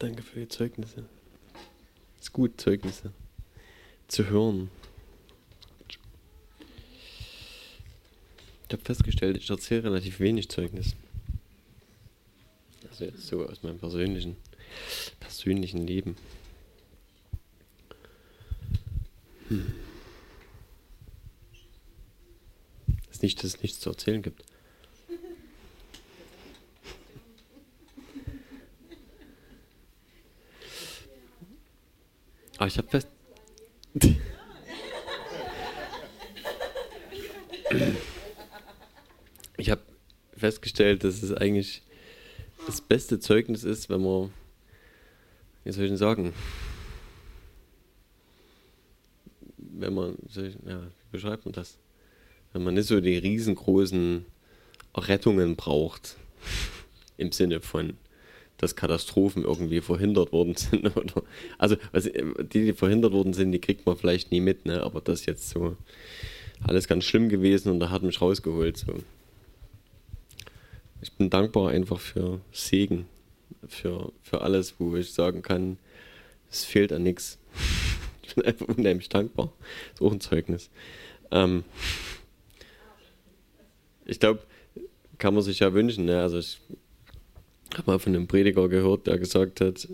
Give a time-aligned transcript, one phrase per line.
[0.00, 1.04] Danke für die Zeugnisse.
[2.18, 3.12] Ist gut, Zeugnisse
[4.08, 4.70] zu hören.
[8.66, 10.96] Ich habe festgestellt, ich erzähle relativ wenig Zeugnis.
[12.88, 14.36] Also jetzt so aus meinem persönlichen,
[15.20, 16.16] persönlichen Leben.
[19.48, 19.74] Hm.
[23.10, 24.44] Ist nicht, dass es nichts zu erzählen gibt.
[32.60, 33.08] Aber ich habe fest.
[39.56, 39.80] ich habe
[40.36, 41.82] festgestellt, dass es eigentlich
[42.66, 44.30] das beste Zeugnis ist, wenn man,
[45.64, 46.34] wie soll ich denn sagen,
[49.56, 51.78] wenn man, ja, wie beschreibt man das?
[52.52, 54.26] Wenn man nicht so die riesengroßen
[54.94, 56.18] Rettungen braucht,
[57.16, 57.96] im Sinne von,
[58.60, 60.84] dass Katastrophen irgendwie verhindert worden sind.
[60.96, 61.22] Oder,
[61.56, 64.82] also was, die, die verhindert worden sind, die kriegt man vielleicht nie mit, ne?
[64.82, 65.76] aber das ist jetzt so
[66.62, 68.76] alles ganz schlimm gewesen und da hat mich rausgeholt.
[68.76, 68.94] So.
[71.00, 73.06] Ich bin dankbar einfach für Segen,
[73.66, 75.78] für, für alles, wo ich sagen kann,
[76.50, 77.38] es fehlt an nichts.
[78.22, 79.52] Ich bin einfach unheimlich dankbar.
[79.92, 80.70] Ist auch ein Zeugnis.
[81.32, 81.64] Ähm,
[84.04, 84.44] ich glaube,
[85.18, 86.04] kann man sich ja wünschen.
[86.04, 86.22] Ne?
[86.22, 86.60] Also ich
[87.78, 89.88] habe mal von einem Prediger gehört, der gesagt hat,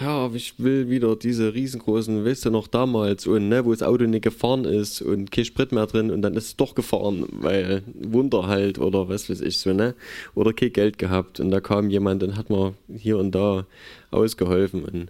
[0.00, 4.04] ja, ich will wieder diese riesengroßen, weißt du noch damals, und ne, wo das Auto
[4.04, 7.82] nicht gefahren ist und kein Sprit mehr drin und dann ist es doch gefahren, weil
[7.94, 9.94] Wunder halt oder was weiß ich so, ne?
[10.34, 13.66] Oder kein Geld gehabt und da kam jemand und hat mir hier und da
[14.10, 15.08] ausgeholfen und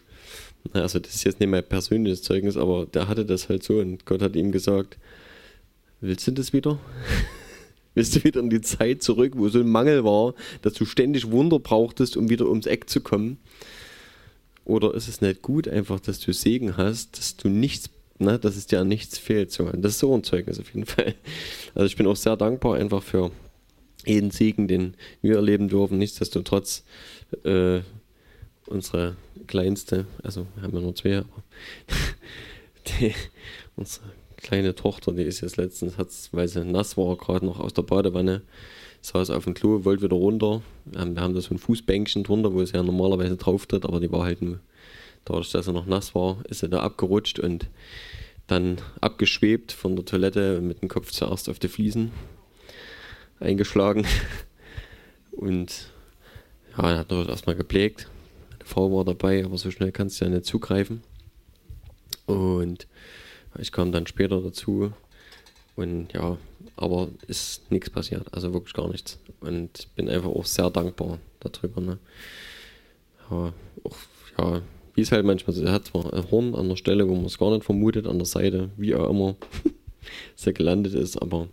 [0.73, 4.05] also das ist jetzt nicht mein persönliches Zeugnis, aber der hatte das halt so und
[4.05, 4.99] Gott hat ihm gesagt,
[6.01, 6.79] willst du das wieder?
[7.95, 11.31] Willst du wieder in die Zeit zurück, wo so ein Mangel war, dass du ständig
[11.31, 13.39] Wunder brauchtest, um wieder ums Eck zu kommen?
[14.65, 18.57] Oder ist es nicht gut, einfach, dass du Segen hast, dass du nichts, ne, dass
[18.57, 19.51] es dir an nichts fehlt?
[19.51, 21.15] So, das ist so ein Zeugnis auf jeden Fall.
[21.75, 23.31] Also ich bin auch sehr dankbar einfach für
[24.07, 25.99] jeden Segen, den wir erleben dürfen.
[25.99, 26.85] Nichtsdestotrotz
[27.45, 27.81] äh,
[28.67, 29.17] unsere
[29.47, 31.43] kleinste, also wir haben ja nur zwei, aber
[33.01, 33.13] die,
[33.77, 34.05] unsere
[34.43, 37.83] kleine Tochter, die ist jetzt letztens, hat's, weil sie nass war, gerade noch aus der
[37.83, 38.43] Badewanne,
[39.01, 40.63] saß auf dem Klo, wollte wieder runter.
[40.85, 44.13] Wir haben da so ein Fußbänkchen drunter, wo sie ja normalerweise drauf tritt, aber die
[44.13, 44.61] war halt nur,
[45.25, 47.69] dadurch, dass sie noch nass war, ist sie da abgerutscht und
[48.47, 52.11] dann abgeschwebt von der Toilette mit dem Kopf zuerst auf die Fliesen
[53.41, 54.07] eingeschlagen.
[55.33, 55.89] Und
[56.77, 58.09] ja, er hat natürlich erstmal gepflegt.
[58.51, 61.03] Meine Frau war dabei, aber so schnell kannst du ja nicht zugreifen.
[62.27, 62.87] Und
[63.59, 64.93] ich kam dann später dazu
[65.77, 66.37] und ja,
[66.77, 69.19] aber ist nichts passiert, also wirklich gar nichts.
[69.41, 71.81] Und bin einfach auch sehr dankbar darüber.
[71.81, 71.99] Ne?
[73.31, 73.53] Ja,
[73.85, 73.97] auch,
[74.39, 74.63] ja,
[74.95, 77.39] wie es halt manchmal so, hat zwar ein Horn an der Stelle, wo man es
[77.39, 79.37] gar nicht vermutet, an der Seite, wie auch immer
[80.37, 81.49] es gelandet ist, aber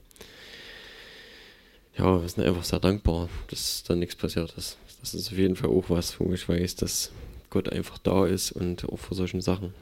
[1.97, 4.77] ja, wir sind einfach sehr dankbar, dass da nichts passiert ist.
[5.01, 7.11] Das ist auf jeden Fall auch was, wo ich weiß, dass
[7.49, 9.73] Gott einfach da ist und auch für solchen Sachen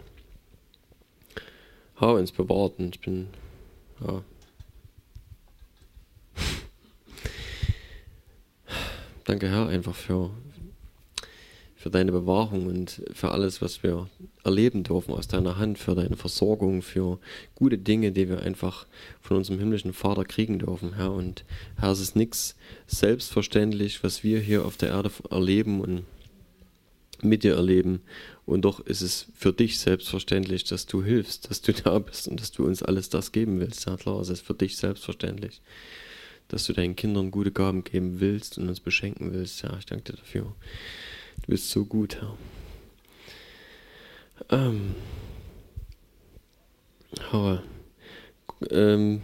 [1.99, 3.27] ja, uns bewahrt und ich bin,
[4.05, 4.23] ja.
[9.25, 10.29] Danke, Herr, einfach für,
[11.75, 14.07] für deine Bewahrung und für alles, was wir
[14.43, 17.19] erleben dürfen aus deiner Hand, für deine Versorgung, für
[17.55, 18.85] gute Dinge, die wir einfach
[19.19, 21.11] von unserem himmlischen Vater kriegen dürfen, Herr.
[21.11, 21.45] Und
[21.79, 26.05] Herr, es ist nichts selbstverständlich, was wir hier auf der Erde erleben und
[27.21, 28.01] mit dir erleben.
[28.47, 32.39] Und doch ist es für dich selbstverständlich, dass du hilfst, dass du da bist und
[32.39, 33.85] dass du uns alles das geben willst.
[33.85, 35.61] Ja klar, es ist für dich selbstverständlich,
[36.47, 39.61] dass du deinen Kindern gute Gaben geben willst und uns beschenken willst.
[39.63, 40.55] Ja, ich danke dir dafür.
[41.41, 42.37] Du bist so gut, Herr.
[44.49, 44.95] Ähm,
[47.33, 47.63] aber,
[48.69, 49.23] ähm,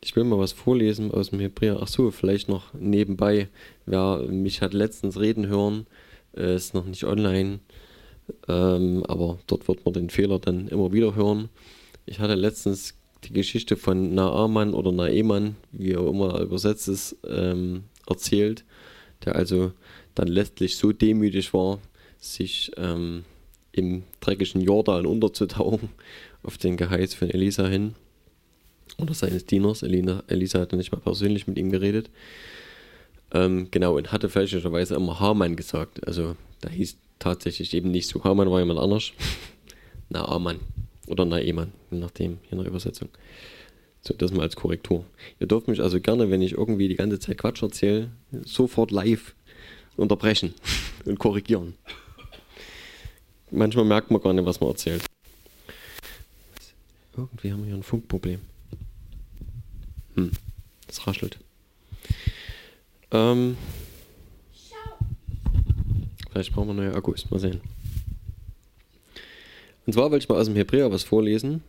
[0.00, 1.80] ich will mal was vorlesen aus dem Hebräer.
[1.82, 3.48] Ach so, vielleicht noch nebenbei.
[3.84, 5.88] Wer mich hat letztens reden hören,
[6.36, 7.58] äh, ist noch nicht online,
[8.48, 11.48] ähm, aber dort wird man den Fehler dann immer wieder hören.
[12.06, 12.94] Ich hatte letztens
[13.24, 18.64] die Geschichte von Naaman oder Naeman, wie er immer übersetzt ist, ähm, erzählt,
[19.24, 19.72] der also
[20.14, 21.78] dann letztlich so demütig war,
[22.18, 23.24] sich ähm,
[23.72, 25.90] im dreckigen Jordan unterzutauchen
[26.42, 27.94] auf den Geheiß von Elisa hin
[28.98, 29.82] oder seines Dieners.
[29.82, 32.10] Elina, Elisa hatte nicht mal persönlich mit ihm geredet.
[33.32, 36.06] Ähm, genau, und hatte fälschlicherweise immer Hamann gesagt.
[36.06, 38.22] Also da hieß tatsächlich eben nicht so.
[38.24, 39.12] Hamann war jemand anders.
[40.08, 40.60] Na, Amann.
[41.06, 43.08] Oder Na, Eman, je nachdem, in der Übersetzung.
[44.00, 45.04] So, das mal als Korrektur.
[45.40, 48.10] Ihr dürft mich also gerne, wenn ich irgendwie die ganze Zeit Quatsch erzähle,
[48.44, 49.34] sofort live
[49.96, 50.54] unterbrechen
[51.04, 51.74] und korrigieren.
[53.50, 55.04] manchmal merkt man gar nicht, was man erzählt.
[57.16, 58.40] Irgendwie haben wir hier ein Funkproblem.
[60.16, 60.32] Hm,
[60.86, 61.38] das raschelt.
[63.10, 63.56] Ähm,
[66.34, 67.60] vielleicht brauchen wir neue Akkus, mal sehen.
[69.86, 71.62] Und zwar wollte ich mal aus dem Hebräer was vorlesen.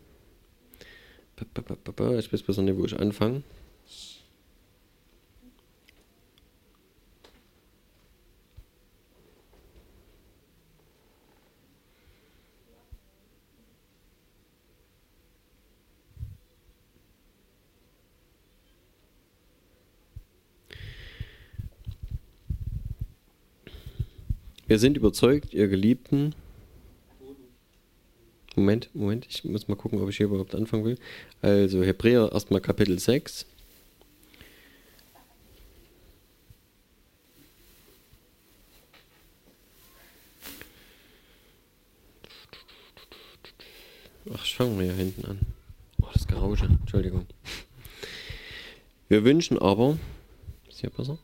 [1.38, 3.42] Ich weiß besser nicht, wo ich anfange.
[24.66, 26.34] Wir sind überzeugt, ihr Geliebten.
[28.56, 30.98] Moment, Moment, ich muss mal gucken, ob ich hier überhaupt anfangen will.
[31.40, 33.46] Also Hebräer erstmal Kapitel 6.
[44.34, 45.38] Ach, ich fange mal hier hinten an.
[46.02, 47.26] Oh, das Gerausche, Entschuldigung.
[49.08, 49.96] Wir wünschen aber,
[50.68, 51.18] ist hier besser?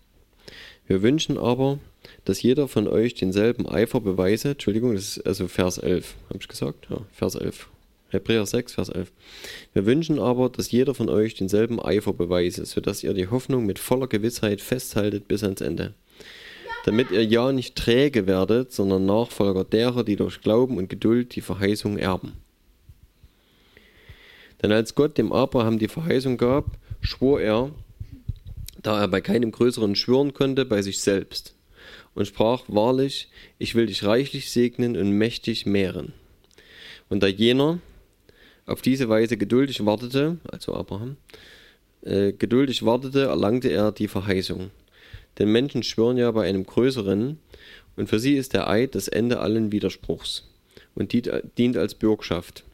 [0.87, 1.81] Wir wünschen aber,
[2.24, 4.50] dass jeder von euch denselben Eifer beweise.
[4.50, 6.86] Entschuldigung, das ist also Vers 11, habe ich gesagt?
[6.90, 7.69] Ja, Vers 11.
[8.10, 9.10] Hebräer 6, Vers 11.
[9.72, 13.78] Wir wünschen aber, dass jeder von euch denselben Eifer beweise, sodass ihr die Hoffnung mit
[13.78, 15.94] voller Gewissheit festhaltet bis ans Ende.
[16.84, 21.40] Damit ihr ja nicht träge werdet, sondern Nachfolger derer, die durch Glauben und Geduld die
[21.40, 22.32] Verheißung erben.
[24.62, 26.66] Denn als Gott dem Abraham die Verheißung gab,
[27.00, 27.70] schwor er,
[28.80, 31.54] da er bei keinem größeren schwören konnte, bei sich selbst
[32.14, 33.29] und sprach, wahrlich,
[33.59, 36.12] ich will dich reichlich segnen und mächtig mehren.
[37.09, 37.79] Und da jener
[38.67, 41.17] auf diese Weise geduldig wartete, also Abraham,
[42.03, 44.70] äh, geduldig wartete, erlangte er die Verheißung.
[45.38, 47.38] Denn Menschen schwören ja bei einem Größeren,
[47.97, 50.49] und für sie ist der Eid das Ende allen Widerspruchs
[50.94, 52.65] und dient als Bürgschaft.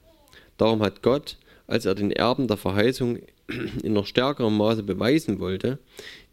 [0.56, 1.36] Darum hat Gott,
[1.66, 3.18] als er den Erben der Verheißung
[3.82, 5.78] in noch stärkerem Maße beweisen wollte,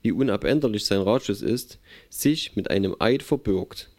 [0.06, 1.80] wie unabänderlich sein Ratschluss ist,
[2.10, 3.90] sich mit einem Eid verbürgt,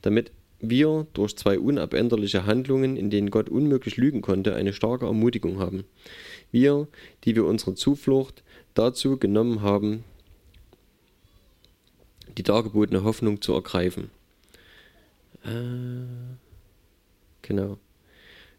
[0.00, 5.60] damit wir durch zwei unabänderliche Handlungen, in denen Gott unmöglich lügen konnte, eine starke Ermutigung
[5.60, 5.84] haben.
[6.50, 6.88] Wir,
[7.22, 8.42] die wir unsere Zuflucht
[8.74, 10.02] dazu genommen haben,
[12.36, 14.10] die dargebotene Hoffnung zu ergreifen.
[15.44, 16.34] Äh,
[17.42, 17.78] genau.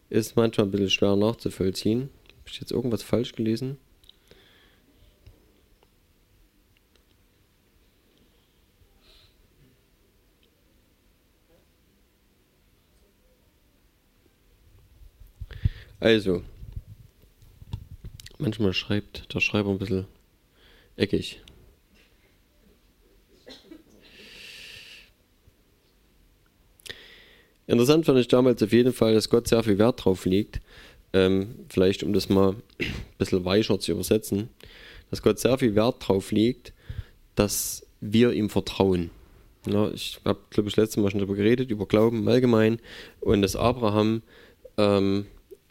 [0.08, 2.08] Ist manchmal ein bisschen schwer nachzuvollziehen.
[2.28, 3.76] Habe ich jetzt irgendwas falsch gelesen?
[16.04, 16.42] Also,
[18.36, 20.04] manchmal schreibt der Schreiber ein bisschen
[20.96, 21.40] eckig.
[27.66, 30.60] Interessant fand ich damals auf jeden Fall, dass Gott sehr viel Wert drauf legt,
[31.14, 34.50] ähm, vielleicht um das mal ein bisschen weicher zu übersetzen,
[35.08, 36.74] dass Gott sehr viel Wert drauf legt,
[37.34, 39.08] dass wir ihm vertrauen.
[39.66, 42.78] Ja, ich habe, glaube ich, letztes Mal schon darüber geredet, über Glauben im Allgemeinen
[43.22, 44.20] und dass Abraham
[44.76, 45.24] ähm,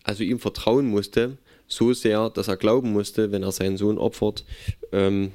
[0.04, 4.46] also ihm vertrauen musste, so sehr, dass er glauben musste, wenn er seinen Sohn opfert,
[4.92, 5.32] ähm,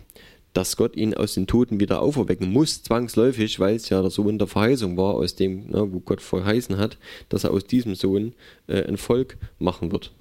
[0.53, 4.39] dass Gott ihn aus den Toten wieder auferwecken muss, zwangsläufig, weil es ja der Sohn
[4.39, 6.99] der Verheißung war, aus dem, ne, wo Gott verheißen hat,
[7.29, 8.35] dass er aus diesem Sohn
[8.67, 10.13] äh, ein Volk machen wird.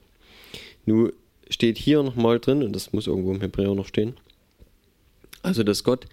[0.86, 1.12] Nun
[1.50, 4.16] steht hier nochmal drin, und das muss irgendwo im Hebräer noch stehen,
[5.42, 6.06] also dass Gott,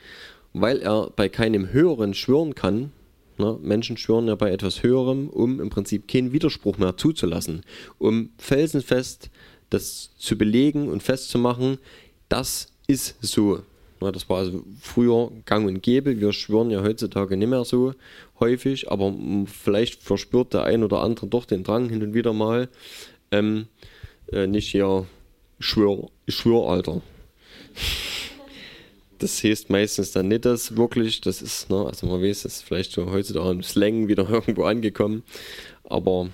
[0.53, 2.93] weil er bei keinem Höheren schwören kann,
[3.39, 3.59] Ne?
[3.63, 7.63] Menschen schwören ja bei etwas Höherem, um im Prinzip keinen Widerspruch mehr zuzulassen,
[7.99, 9.31] um felsenfest
[9.71, 11.79] das zu belegen und festzumachen,
[12.29, 13.61] das ist so.
[14.01, 14.13] Ne?
[14.13, 16.21] Das war also früher gang und gäbe.
[16.21, 17.95] Wir schwören ja heutzutage nicht mehr so
[18.39, 19.15] häufig, aber
[19.47, 22.69] vielleicht verspürt der ein oder andere doch den Drang hin und wieder mal,
[23.31, 23.67] ähm,
[24.33, 25.07] äh, nicht hier,
[25.59, 27.03] schwör, ich schwör, Alter
[29.25, 31.23] das heißt meistens dann nicht das wirklich.
[31.23, 34.65] Das ist, ne, also man weiß, das ist vielleicht so heutzutage im Slang wieder irgendwo
[34.65, 35.23] angekommen.
[35.83, 36.29] Aber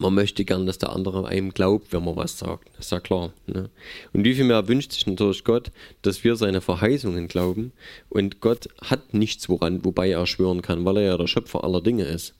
[0.00, 2.70] man möchte gern, dass der andere einem glaubt, wenn man was sagt.
[2.76, 3.32] Das ist ja klar.
[3.46, 3.70] Ne?
[4.12, 5.70] Und wie viel mehr wünscht sich natürlich Gott,
[6.02, 7.72] dass wir seine Verheißungen glauben.
[8.08, 11.82] Und Gott hat nichts, woran, wobei er schwören kann, weil er ja der Schöpfer aller
[11.82, 12.34] Dinge ist.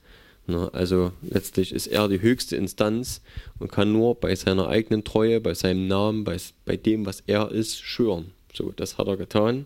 [0.45, 0.69] Ne?
[0.73, 3.21] Also letztlich ist er die höchste Instanz
[3.59, 6.35] und kann nur bei seiner eigenen Treue, bei seinem Namen, bei,
[6.65, 8.33] bei dem, was er ist, schwören.
[8.53, 9.65] So, das hat er getan.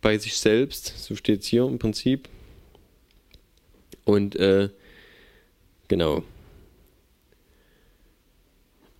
[0.00, 2.28] Bei sich selbst, so steht es hier im Prinzip.
[4.04, 4.68] Und äh,
[5.88, 6.22] genau.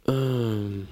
[0.07, 0.89] Ähm,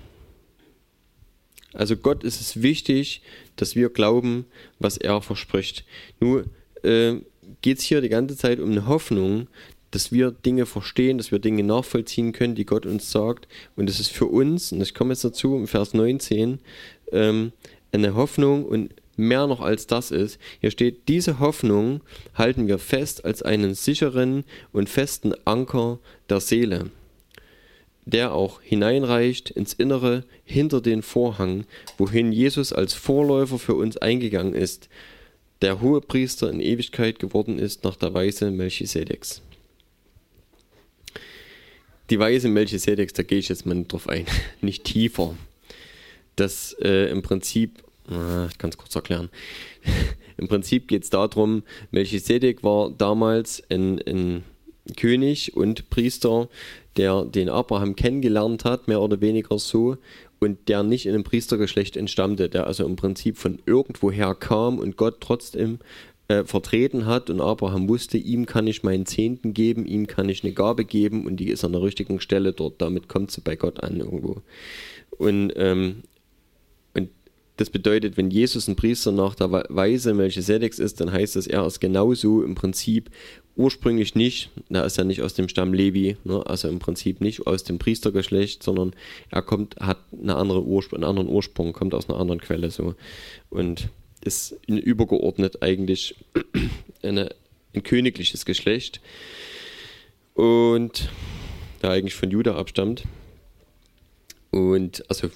[1.72, 3.22] also Gott ist es wichtig,
[3.56, 4.46] dass wir glauben,
[4.78, 5.84] was er verspricht.
[6.20, 6.44] Nur
[6.82, 7.16] äh,
[7.62, 9.48] geht es hier die ganze Zeit um eine Hoffnung,
[9.90, 13.46] dass wir Dinge verstehen, dass wir Dinge nachvollziehen können, die Gott uns sagt.
[13.76, 16.60] Und es ist für uns, und ich komme jetzt dazu im Vers 19,
[17.12, 17.52] ähm,
[17.92, 20.38] eine Hoffnung und mehr noch als das ist.
[20.60, 22.00] Hier steht, diese Hoffnung
[22.34, 26.90] halten wir fest als einen sicheren und festen Anker der Seele,
[28.04, 31.64] der auch hineinreicht ins Innere hinter den Vorhang,
[31.98, 34.88] wohin Jesus als Vorläufer für uns eingegangen ist,
[35.60, 39.42] der hohe Priester in Ewigkeit geworden ist nach der Weise Melchisedeks.
[42.10, 44.26] Die Weise Melchisedeks, da gehe ich jetzt mal nicht drauf ein,
[44.60, 45.36] nicht tiefer.
[46.36, 49.28] Das äh, im Prinzip, äh, ich kann es kurz erklären.
[50.38, 54.44] Im Prinzip geht es darum, Melchisedek war damals ein, ein
[54.96, 56.48] König und Priester,
[56.96, 59.98] der den Abraham kennengelernt hat, mehr oder weniger so,
[60.40, 64.96] und der nicht in einem Priestergeschlecht entstammte, der also im Prinzip von irgendwoher kam und
[64.96, 65.78] Gott trotzdem
[66.28, 70.42] äh, vertreten hat und Abraham wusste, ihm kann ich meinen Zehnten geben, ihm kann ich
[70.42, 73.54] eine Gabe geben und die ist an der richtigen Stelle dort, damit kommt sie bei
[73.54, 74.42] Gott an irgendwo.
[75.16, 76.02] Und, ähm,
[77.56, 81.66] das bedeutet, wenn Jesus ein Priester nach der Weise Melchisedeks ist, dann heißt das, er
[81.66, 83.10] ist genauso im Prinzip
[83.56, 87.46] ursprünglich nicht, er ist ja nicht aus dem Stamm Levi, ne, also im Prinzip nicht
[87.46, 88.94] aus dem Priestergeschlecht, sondern
[89.30, 92.94] er kommt, hat eine andere Ursprung, einen anderen Ursprung, kommt aus einer anderen Quelle so.
[93.50, 93.88] Und
[94.24, 96.14] ist übergeordnet eigentlich
[97.02, 97.34] eine,
[97.74, 99.00] ein königliches Geschlecht
[100.34, 101.10] und
[101.82, 103.04] der eigentlich von Juda abstammt.
[104.50, 105.30] Und also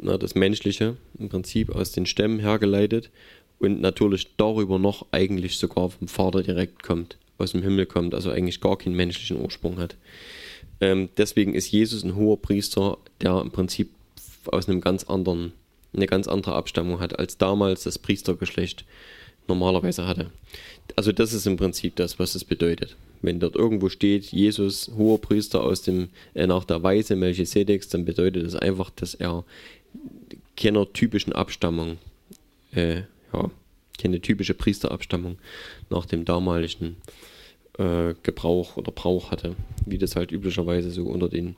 [0.00, 3.10] na, das Menschliche im Prinzip aus den Stämmen hergeleitet
[3.58, 8.30] und natürlich darüber noch eigentlich sogar vom Vater direkt kommt, aus dem Himmel kommt, also
[8.30, 9.96] eigentlich gar keinen menschlichen Ursprung hat.
[10.80, 13.90] Ähm, deswegen ist Jesus ein hoher Priester, der im Prinzip
[14.46, 15.52] aus einem ganz anderen
[15.92, 18.84] eine ganz andere Abstammung hat, als damals das Priestergeschlecht
[19.48, 20.30] normalerweise hatte.
[20.96, 22.96] Also das ist im Prinzip das, was es bedeutet.
[23.22, 28.04] Wenn dort irgendwo steht, Jesus, hoher Priester aus dem, äh, nach der Weise Melchisedeks, dann
[28.04, 29.44] bedeutet das einfach, dass er
[30.56, 31.98] keiner typischen Abstammung,
[32.74, 33.02] äh,
[33.32, 33.50] ja,
[33.98, 35.38] keine typische Priesterabstammung
[35.90, 36.96] nach dem damaligen
[37.78, 41.56] äh, Gebrauch oder Brauch hatte, wie das halt üblicherweise so unter den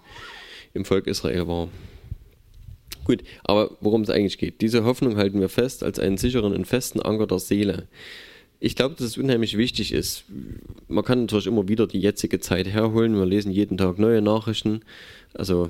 [0.75, 1.69] im Volk Israel war.
[3.05, 4.61] Gut, aber worum es eigentlich geht.
[4.61, 7.89] Diese Hoffnung halten wir fest als einen sicheren und festen Anker der Seele.
[8.61, 10.25] Ich glaube, dass es unheimlich wichtig ist.
[10.87, 13.17] Man kann natürlich immer wieder die jetzige Zeit herholen.
[13.17, 14.83] Wir lesen jeden Tag neue Nachrichten.
[15.35, 15.69] Also,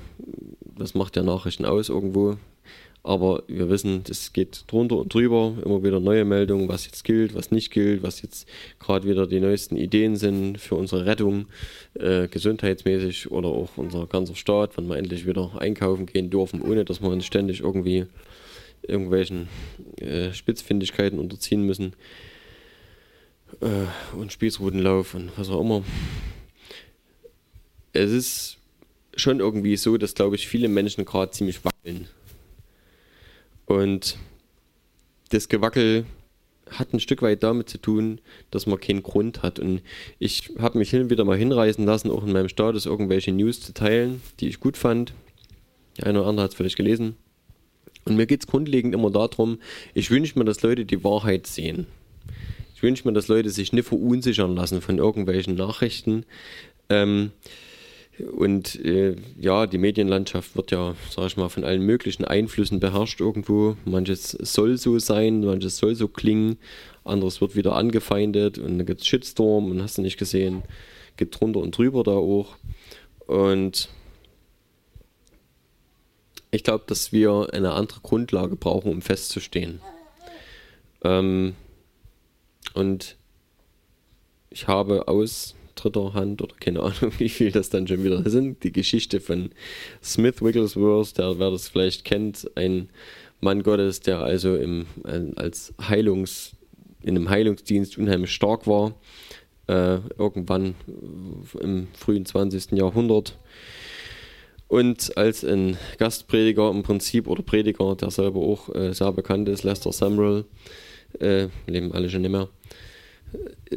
[0.76, 2.37] das macht ja Nachrichten aus irgendwo.
[3.04, 7.35] Aber wir wissen, das geht drunter und drüber, immer wieder neue Meldungen, was jetzt gilt,
[7.35, 11.47] was nicht gilt, was jetzt gerade wieder die neuesten Ideen sind für unsere Rettung,
[11.94, 16.85] äh, gesundheitsmäßig oder auch unser ganzer Staat, wenn wir endlich wieder einkaufen gehen dürfen, ohne
[16.85, 18.06] dass wir uns ständig irgendwie
[18.82, 19.49] irgendwelchen
[19.97, 21.94] äh, Spitzfindigkeiten unterziehen müssen
[23.61, 25.82] äh, und Spießrutenlauf und was auch immer.
[27.92, 28.59] Es ist
[29.16, 32.06] schon irgendwie so, dass, glaube ich, viele Menschen gerade ziemlich wackeln
[33.73, 34.17] und
[35.31, 36.05] das Gewackel
[36.71, 39.59] hat ein Stück weit damit zu tun, dass man keinen Grund hat.
[39.59, 39.83] Und
[40.19, 43.61] ich habe mich hin und wieder mal hinreißen lassen, auch in meinem Status irgendwelche News
[43.61, 45.12] zu teilen, die ich gut fand.
[45.99, 47.17] Der eine oder andere hat es vielleicht gelesen.
[48.05, 49.59] Und mir geht es grundlegend immer darum,
[49.95, 51.87] ich wünsche mir, dass Leute die Wahrheit sehen.
[52.75, 56.25] Ich wünsche mir, dass Leute sich nicht verunsichern lassen von irgendwelchen Nachrichten.
[56.88, 57.31] Ähm,
[58.19, 63.21] und äh, ja, die Medienlandschaft wird ja, sag ich mal, von allen möglichen Einflüssen beherrscht
[63.21, 63.76] irgendwo.
[63.85, 66.59] Manches soll so sein, manches soll so klingen,
[67.04, 70.62] anderes wird wieder angefeindet und dann gibt es Shitstorm und hast du nicht gesehen,
[71.16, 72.57] geht drunter und drüber da auch.
[73.26, 73.88] Und
[76.50, 79.81] ich glaube, dass wir eine andere Grundlage brauchen, um festzustehen.
[81.02, 81.54] Ähm,
[82.75, 83.16] und
[84.50, 88.62] ich habe aus dritter Hand oder keine Ahnung, wie viel das dann schon wieder sind.
[88.64, 89.50] Die Geschichte von
[90.02, 92.88] Smith Wigglesworth, der wer das vielleicht kennt, ein
[93.40, 94.86] Mann Gottes, der also im,
[95.36, 96.52] als Heilungs,
[97.02, 98.94] in einem Heilungsdienst unheimlich stark war,
[99.66, 100.74] äh, irgendwann
[101.60, 102.72] im frühen 20.
[102.72, 103.36] Jahrhundert.
[104.68, 109.64] Und als ein Gastprediger im Prinzip oder Prediger, der selber auch äh, sehr bekannt ist,
[109.64, 110.44] Lester Samuel,
[111.20, 112.48] äh, leben alle schon nicht mehr,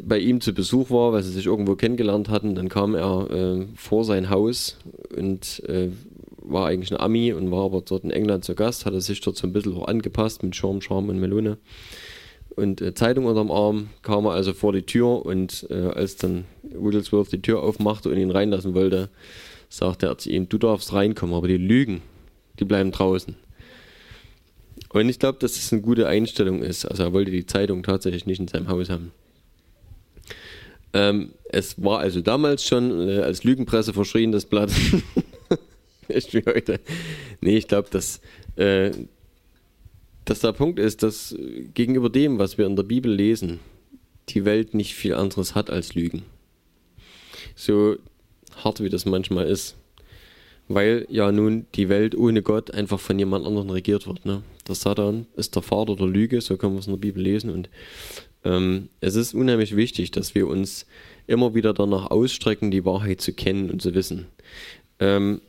[0.02, 2.54] bei ihm zu Besuch war, weil sie sich irgendwo kennengelernt hatten.
[2.54, 4.78] Dann kam er äh, vor sein Haus
[5.16, 5.90] und äh,
[6.38, 9.36] war eigentlich ein Ami und war aber dort in England zu Gast, hatte sich dort
[9.36, 11.58] so ein bisschen auch angepasst mit Schirm, Charme und Melone.
[12.54, 16.44] Und äh, Zeitung unterm Arm kam er also vor die Tür und äh, als dann
[16.62, 19.10] Wigglesworth die Tür aufmachte und ihn reinlassen wollte,
[19.68, 22.02] sagte er zu ihm, du darfst reinkommen, aber die lügen,
[22.58, 23.36] die bleiben draußen.
[24.90, 26.86] Und ich glaube, dass das eine gute Einstellung ist.
[26.86, 29.12] Also er wollte die Zeitung tatsächlich nicht in seinem Haus haben.
[30.96, 34.72] Ähm, es war also damals schon äh, als Lügenpresse verschrien, das Blatt.
[36.08, 36.80] Echt wie heute.
[37.42, 38.22] Nee, ich glaube, dass,
[38.56, 38.92] äh,
[40.24, 41.36] dass der Punkt ist, dass
[41.74, 43.60] gegenüber dem, was wir in der Bibel lesen,
[44.30, 46.22] die Welt nicht viel anderes hat als Lügen.
[47.54, 47.96] So
[48.64, 49.76] hart wie das manchmal ist.
[50.68, 54.24] Weil ja nun die Welt ohne Gott einfach von jemand anderem regiert wird.
[54.24, 54.42] Ne?
[54.66, 57.50] Der Satan ist der Vater der Lüge, so können wir es in der Bibel lesen.
[57.50, 57.68] Und
[58.46, 60.86] ähm, es ist unheimlich wichtig, dass wir uns
[61.26, 64.26] immer wieder danach ausstrecken, die Wahrheit zu kennen und zu wissen.
[65.00, 65.40] Ähm,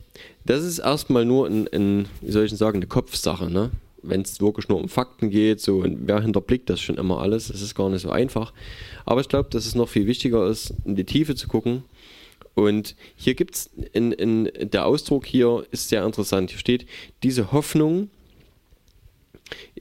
[0.44, 3.50] das ist erstmal nur ein, ein, wie soll ich sagen, eine Kopfsache.
[3.50, 3.70] Ne?
[4.02, 7.48] Wenn es wirklich nur um Fakten geht, so und wer hinterblickt das schon immer alles,
[7.48, 8.52] das ist gar nicht so einfach.
[9.06, 11.84] Aber ich glaube, dass es noch viel wichtiger ist, in die Tiefe zu gucken
[12.58, 16.50] und hier gibt es, der Ausdruck hier ist sehr interessant.
[16.50, 16.86] Hier steht,
[17.22, 18.10] diese Hoffnung,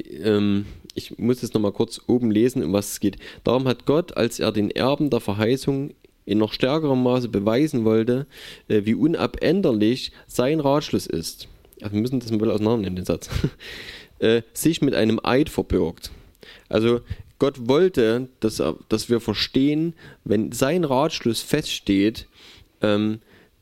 [0.06, 3.18] ähm, ich muss jetzt nochmal kurz oben lesen, um was es geht.
[3.44, 5.94] Darum hat Gott, als er den Erben der Verheißung
[6.26, 8.26] in noch stärkerem Maße beweisen wollte,
[8.68, 11.48] äh, wie unabänderlich sein Ratschluss ist.
[11.82, 13.30] Also wir müssen das mal auseinandernehmen, den Satz.
[14.20, 16.12] äh, sich mit einem Eid verbirgt.
[16.68, 17.02] Also
[17.38, 19.94] Gott wollte, dass, er, dass wir verstehen,
[20.26, 22.28] wenn sein Ratschluss feststeht,
[22.82, 23.20] ähm,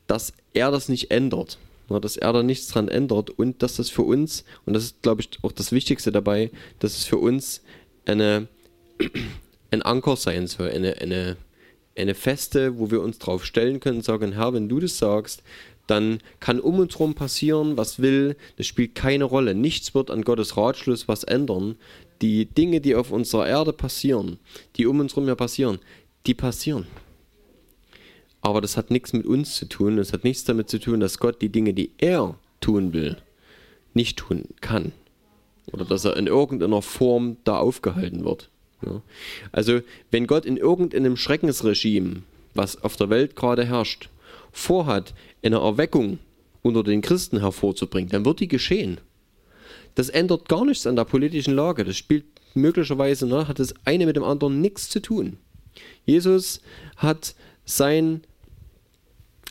[0.07, 1.57] dass er das nicht ändert.
[1.89, 5.01] Ja, dass er da nichts dran ändert und dass das für uns, und das ist,
[5.01, 7.61] glaube ich, auch das Wichtigste dabei, dass es für uns
[8.05, 8.47] eine,
[9.71, 11.37] ein Anker sein soll, eine, eine,
[11.95, 15.43] eine Feste, wo wir uns drauf stellen können und sagen, Herr, wenn du das sagst,
[15.87, 19.53] dann kann um uns herum passieren, was will, das spielt keine Rolle.
[19.53, 21.75] Nichts wird an Gottes Ratschluss was ändern.
[22.21, 24.39] Die Dinge, die auf unserer Erde passieren,
[24.77, 25.79] die um uns herum ja passieren,
[26.25, 26.87] die passieren.
[28.45, 29.97] Aber das hat nichts mit uns zu tun.
[29.97, 33.17] Es hat nichts damit zu tun, dass Gott die Dinge, die er tun will,
[33.95, 34.91] nicht tun kann.
[35.73, 38.51] Oder dass er in irgendeiner Form da aufgehalten wird.
[38.85, 39.01] Ja.
[39.51, 39.79] Also,
[40.11, 42.21] wenn Gott in irgendeinem Schreckensregime,
[42.53, 44.09] was auf der Welt gerade herrscht,
[44.51, 46.19] vorhat, eine Erweckung
[46.61, 48.99] unter den Christen hervorzubringen, dann wird die geschehen.
[49.95, 51.83] Das ändert gar nichts an der politischen Lage.
[51.83, 55.37] Das spielt möglicherweise, ne, hat das eine mit dem anderen nichts zu tun.
[56.05, 56.61] Jesus
[56.95, 57.33] hat
[57.65, 58.21] sein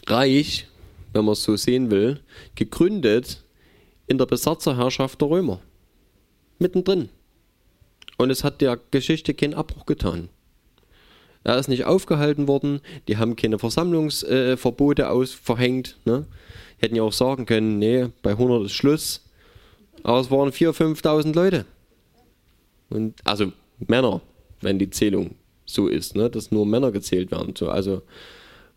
[0.07, 0.69] Reich,
[1.13, 2.21] wenn man es so sehen will,
[2.55, 3.43] gegründet
[4.07, 5.61] in der Besatzerherrschaft der Römer.
[6.59, 7.09] Mittendrin.
[8.17, 10.29] Und es hat der Geschichte keinen Abbruch getan.
[11.43, 15.99] Er ist nicht aufgehalten worden, die haben keine Versammlungsverbote äh, verhängt.
[16.05, 16.27] Ne?
[16.79, 19.21] Hätten ja auch sagen können, nee, bei 100 ist Schluss.
[20.03, 21.67] Aber es waren 4.000, 5.000 Leute.
[22.89, 24.23] Und, also Männer,
[24.61, 25.35] wenn die Zählung
[25.67, 26.31] so ist, ne?
[26.31, 27.55] dass nur Männer gezählt werden.
[27.57, 28.03] So, also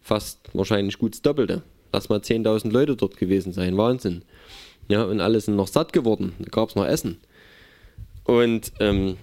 [0.07, 1.63] fast wahrscheinlich gut das Doppelte.
[1.91, 3.77] Lass mal 10.000 Leute dort gewesen sein.
[3.77, 4.23] Wahnsinn.
[4.87, 6.33] Ja, und alle sind noch satt geworden.
[6.39, 7.17] Da gab es noch Essen.
[8.23, 9.17] Und ähm,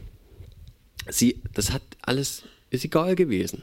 [1.09, 3.62] sie, das hat alles, ist egal gewesen.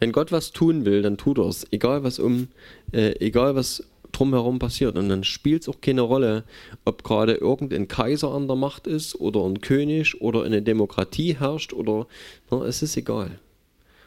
[0.00, 1.66] Wenn Gott was tun will, dann tut er es.
[1.70, 2.48] Egal was um,
[2.92, 4.96] äh, egal was drumherum passiert.
[4.96, 6.44] Und dann spielt es auch keine Rolle,
[6.84, 11.72] ob gerade irgendein Kaiser an der Macht ist oder ein König oder eine Demokratie herrscht
[11.72, 12.06] oder
[12.50, 13.38] na, es ist egal.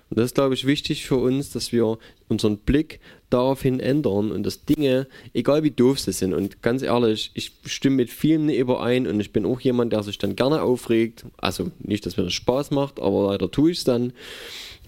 [0.10, 4.44] Und das ist, glaube ich, wichtig für uns, dass wir unseren Blick daraufhin ändern und
[4.44, 9.08] dass Dinge, egal wie doof sie sind, und ganz ehrlich, ich stimme mit vielen überein
[9.08, 11.26] und ich bin auch jemand, der sich dann gerne aufregt.
[11.38, 14.14] Also nicht, dass mir das Spaß macht, aber leider tue ich es dann.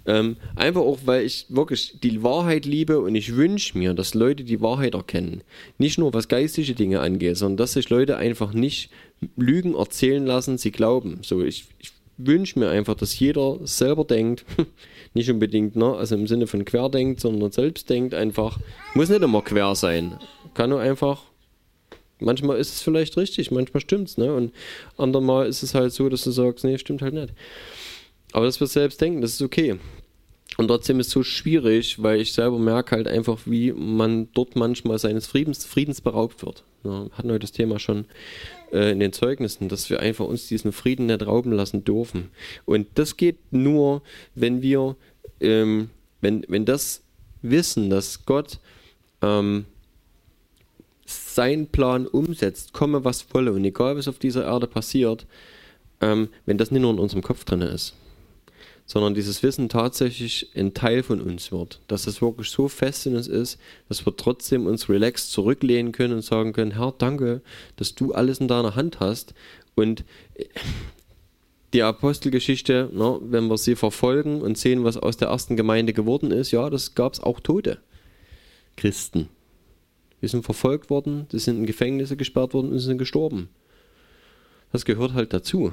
[0.07, 4.43] Ähm, einfach auch, weil ich wirklich die Wahrheit liebe und ich wünsche mir, dass Leute
[4.43, 5.43] die Wahrheit erkennen.
[5.77, 8.89] Nicht nur was geistige Dinge angeht, sondern dass sich Leute einfach nicht
[9.35, 11.19] Lügen erzählen lassen, sie glauben.
[11.21, 14.43] So, ich, ich wünsche mir einfach, dass jeder selber denkt,
[15.13, 18.59] nicht unbedingt, ne, also im Sinne von quer denkt, sondern selbst denkt einfach,
[18.93, 20.17] muss nicht immer quer sein.
[20.53, 21.23] Kann nur einfach,
[22.19, 24.33] manchmal ist es vielleicht richtig, manchmal stimmt's, ne?
[24.33, 24.53] Und
[24.97, 27.33] andermal ist es halt so, dass du sagst, nee, stimmt halt nicht.
[28.31, 29.77] Aber dass wir selbst denken, das ist okay.
[30.57, 34.55] Und trotzdem ist es so schwierig, weil ich selber merke halt einfach, wie man dort
[34.55, 36.63] manchmal seines Friedens, Friedens beraubt wird.
[36.83, 38.05] Ja, hatten heute das Thema schon
[38.71, 42.31] äh, in den Zeugnissen, dass wir einfach uns diesen Frieden nicht rauben lassen dürfen.
[42.65, 44.01] Und das geht nur,
[44.35, 44.95] wenn wir,
[45.39, 45.89] ähm,
[46.21, 47.01] wenn, wenn das
[47.41, 48.59] wissen, dass Gott
[49.21, 49.65] ähm,
[51.05, 55.25] seinen Plan umsetzt, komme was wolle und egal was auf dieser Erde passiert,
[55.99, 57.95] ähm, wenn das nicht nur in unserem Kopf drin ist
[58.91, 61.79] sondern dieses Wissen tatsächlich ein Teil von uns wird.
[61.87, 66.15] Dass es wirklich so fest in uns ist, dass wir trotzdem uns relaxed zurücklehnen können
[66.15, 67.39] und sagen können, Herr, danke,
[67.77, 69.33] dass du alles in deiner Hand hast.
[69.75, 70.43] Und äh,
[71.71, 76.29] die Apostelgeschichte, na, wenn wir sie verfolgen und sehen, was aus der ersten Gemeinde geworden
[76.31, 77.77] ist, ja, das gab es auch Tote.
[78.75, 79.29] Christen.
[80.21, 83.47] Die sind verfolgt worden, die sind in Gefängnisse gesperrt worden und sind gestorben.
[84.73, 85.71] Das gehört halt dazu.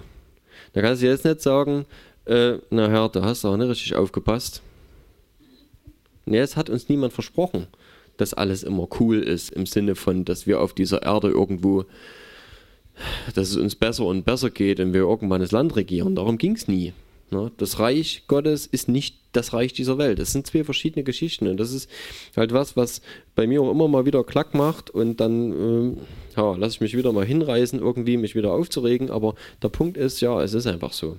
[0.73, 1.87] Da kannst du jetzt nicht sagen,
[2.29, 4.63] äh, na Herr, da hast du auch nicht richtig aufgepasst.
[6.27, 7.67] Nee, es hat uns niemand versprochen,
[8.19, 11.85] dass alles immer cool ist, im Sinne von, dass wir auf dieser Erde irgendwo,
[13.35, 16.15] dass es uns besser und besser geht und wir irgendwann das Land regieren.
[16.17, 16.93] Darum ging es nie.
[17.31, 17.51] Ne?
[17.57, 20.19] Das Reich Gottes ist nicht das Reich dieser Welt.
[20.19, 21.91] Das sind zwei verschiedene Geschichten und das ist
[22.37, 23.03] halt was, was
[23.35, 25.99] bei mir auch immer mal wieder Klack macht und dann ähm,
[26.37, 29.11] ja, lasse ich mich wieder mal hinreißen, irgendwie mich wieder aufzuregen.
[29.11, 31.17] Aber der Punkt ist, ja, es ist einfach so.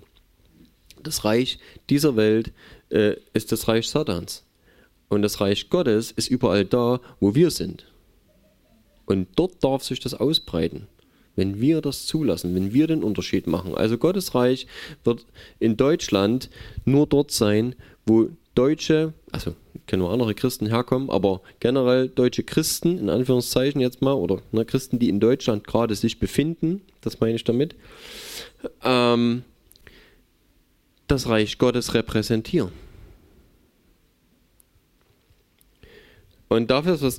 [1.04, 1.60] Das Reich
[1.90, 2.52] dieser Welt
[2.90, 4.44] äh, ist das Reich Satans.
[5.08, 7.86] Und das Reich Gottes ist überall da, wo wir sind.
[9.06, 10.88] Und dort darf sich das ausbreiten
[11.40, 13.74] wenn wir das zulassen, wenn wir den Unterschied machen.
[13.74, 14.68] Also Gottes Reich
[15.06, 15.26] wird
[15.58, 16.50] in Deutschland
[16.84, 19.56] nur dort sein, wo Deutsche, also
[19.88, 24.66] können nur andere Christen herkommen, aber generell deutsche Christen, in Anführungszeichen jetzt mal, oder ne,
[24.66, 27.76] Christen, die in Deutschland gerade sich befinden, das meine ich damit,
[28.84, 29.44] ähm,
[31.12, 32.72] das Reich Gottes repräsentieren.
[36.48, 37.18] Und dafür ist, was,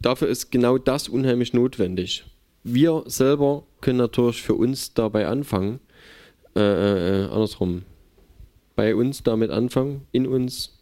[0.00, 2.24] dafür ist genau das unheimlich notwendig
[2.64, 5.80] wir selber können natürlich für uns dabei anfangen,
[6.54, 7.82] äh, äh, andersrum,
[8.76, 10.78] bei uns damit anfangen, in uns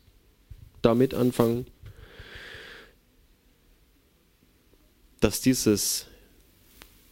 [0.83, 1.67] damit anfangen,
[5.21, 6.07] dass dieses,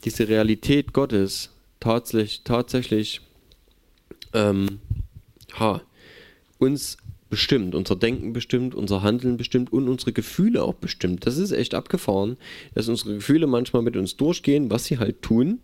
[0.05, 1.51] diese Realität Gottes
[1.81, 3.21] tatsächlich, tatsächlich
[4.33, 4.81] ähm,
[5.55, 5.83] ha,
[6.59, 6.97] uns
[7.31, 11.27] bestimmt, unser Denken bestimmt, unser Handeln bestimmt und unsere Gefühle auch bestimmt.
[11.27, 12.37] Das ist echt abgefahren,
[12.75, 15.61] dass unsere Gefühle manchmal mit uns durchgehen, was sie halt tun,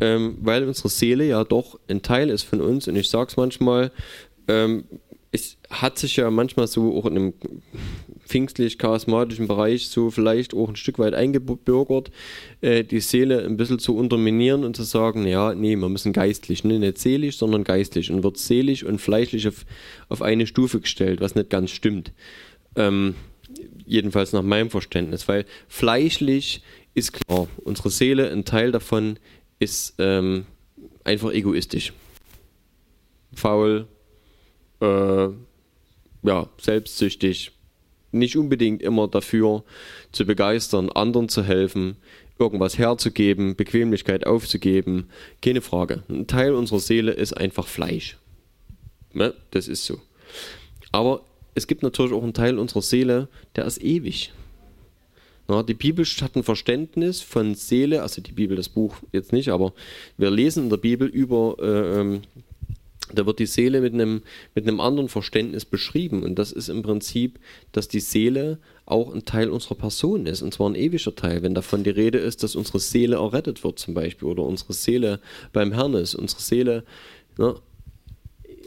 [0.00, 3.92] ähm, weil unsere Seele ja doch ein Teil ist von uns und ich sag's manchmal,
[4.48, 4.84] ähm,
[5.34, 7.34] es hat sich ja manchmal so auch in einem
[8.26, 12.10] pfingstlich-charismatischen Bereich so vielleicht auch ein Stück weit eingebürgert,
[12.60, 16.64] äh, die Seele ein bisschen zu unterminieren und zu sagen, ja, nee, wir müssen geistlich,
[16.64, 16.78] ne?
[16.78, 19.64] nicht seelisch, sondern geistlich und wird seelisch und fleischlich auf,
[20.10, 22.12] auf eine Stufe gestellt, was nicht ganz stimmt.
[22.76, 23.14] Ähm,
[23.86, 26.62] jedenfalls nach meinem Verständnis, weil fleischlich
[26.94, 29.18] ist klar, unsere Seele, ein Teil davon
[29.58, 30.44] ist ähm,
[31.04, 31.94] einfach egoistisch.
[33.34, 33.86] Faul,
[34.82, 35.28] äh,
[36.22, 37.52] ja, selbstsüchtig,
[38.10, 39.64] nicht unbedingt immer dafür
[40.12, 41.96] zu begeistern, anderen zu helfen,
[42.38, 45.08] irgendwas herzugeben, Bequemlichkeit aufzugeben,
[45.40, 46.02] keine Frage.
[46.08, 48.18] Ein Teil unserer Seele ist einfach Fleisch.
[49.12, 49.34] Ne?
[49.50, 50.00] Das ist so.
[50.90, 51.22] Aber
[51.54, 54.32] es gibt natürlich auch einen Teil unserer Seele, der ist ewig.
[55.48, 59.48] Na, die Bibel hat ein Verständnis von Seele, also die Bibel, das Buch jetzt nicht,
[59.48, 59.72] aber
[60.16, 62.22] wir lesen in der Bibel über äh, ähm,
[63.14, 64.22] da wird die Seele mit einem,
[64.54, 66.22] mit einem anderen Verständnis beschrieben.
[66.22, 67.38] Und das ist im Prinzip,
[67.72, 71.42] dass die Seele auch ein Teil unserer Person ist, und zwar ein ewiger Teil.
[71.42, 75.20] Wenn davon die Rede ist, dass unsere Seele errettet wird, zum Beispiel, oder unsere Seele
[75.52, 76.84] beim Herrn ist, unsere Seele
[77.38, 77.54] ne,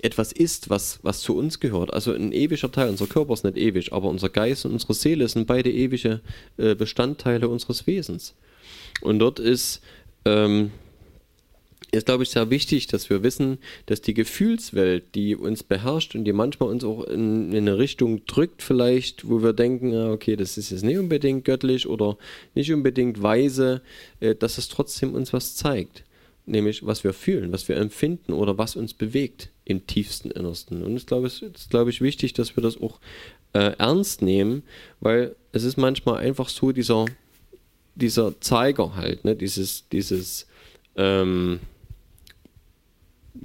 [0.02, 1.94] etwas ist, was, was zu uns gehört.
[1.94, 2.90] Also ein ewiger Teil.
[2.90, 6.22] Unser Körper ist nicht ewig, aber unser Geist und unsere Seele sind beide ewige
[6.58, 8.36] äh, Bestandteile unseres Wesens.
[9.02, 9.82] Und dort ist.
[10.26, 10.72] Ähm,
[11.92, 16.26] ist, glaube ich, sehr wichtig, dass wir wissen, dass die Gefühlswelt, die uns beherrscht und
[16.26, 20.36] die manchmal uns auch in, in eine Richtung drückt, vielleicht, wo wir denken, ja, okay,
[20.36, 22.18] das ist jetzt nicht unbedingt göttlich oder
[22.54, 23.82] nicht unbedingt weise,
[24.20, 26.04] äh, dass es trotzdem uns was zeigt.
[26.48, 30.84] Nämlich, was wir fühlen, was wir empfinden oder was uns bewegt im tiefsten Innersten.
[30.84, 33.00] Und ich glaube, es ist, glaube ich, wichtig, dass wir das auch
[33.54, 34.62] äh, ernst nehmen,
[35.00, 37.06] weil es ist manchmal einfach so dieser,
[37.96, 39.36] dieser Zeiger halt, ne?
[39.36, 40.46] dieses, dieses,
[40.96, 41.60] ähm,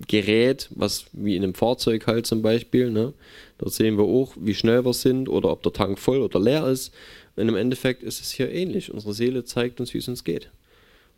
[0.06, 3.12] Gerät, was wie in einem Fahrzeug halt zum Beispiel, ne?
[3.58, 6.66] Dort sehen wir auch, wie schnell wir sind oder ob der Tank voll oder leer
[6.66, 6.94] ist.
[7.36, 8.92] Und im Endeffekt ist es hier ähnlich.
[8.92, 10.50] Unsere Seele zeigt uns, wie es uns geht.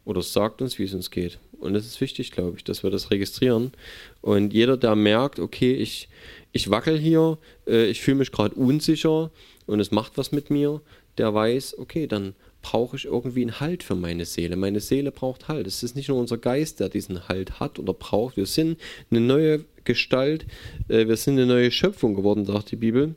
[0.05, 1.39] Oder sagt uns, wie es uns geht.
[1.61, 3.73] Und es ist wichtig, glaube ich, dass wir das registrieren.
[4.21, 6.09] Und jeder, der merkt, okay, ich,
[6.51, 9.31] ich wackel hier, äh, ich fühle mich gerade unsicher
[9.67, 10.81] und es macht was mit mir,
[11.19, 14.57] der weiß, okay, dann brauche ich irgendwie einen Halt für meine Seele.
[14.57, 15.67] Meine Seele braucht Halt.
[15.67, 18.37] Es ist nicht nur unser Geist, der diesen Halt hat oder braucht.
[18.37, 18.79] Wir sind
[19.11, 20.47] eine neue Gestalt,
[20.89, 23.15] äh, wir sind eine neue Schöpfung geworden, sagt die Bibel.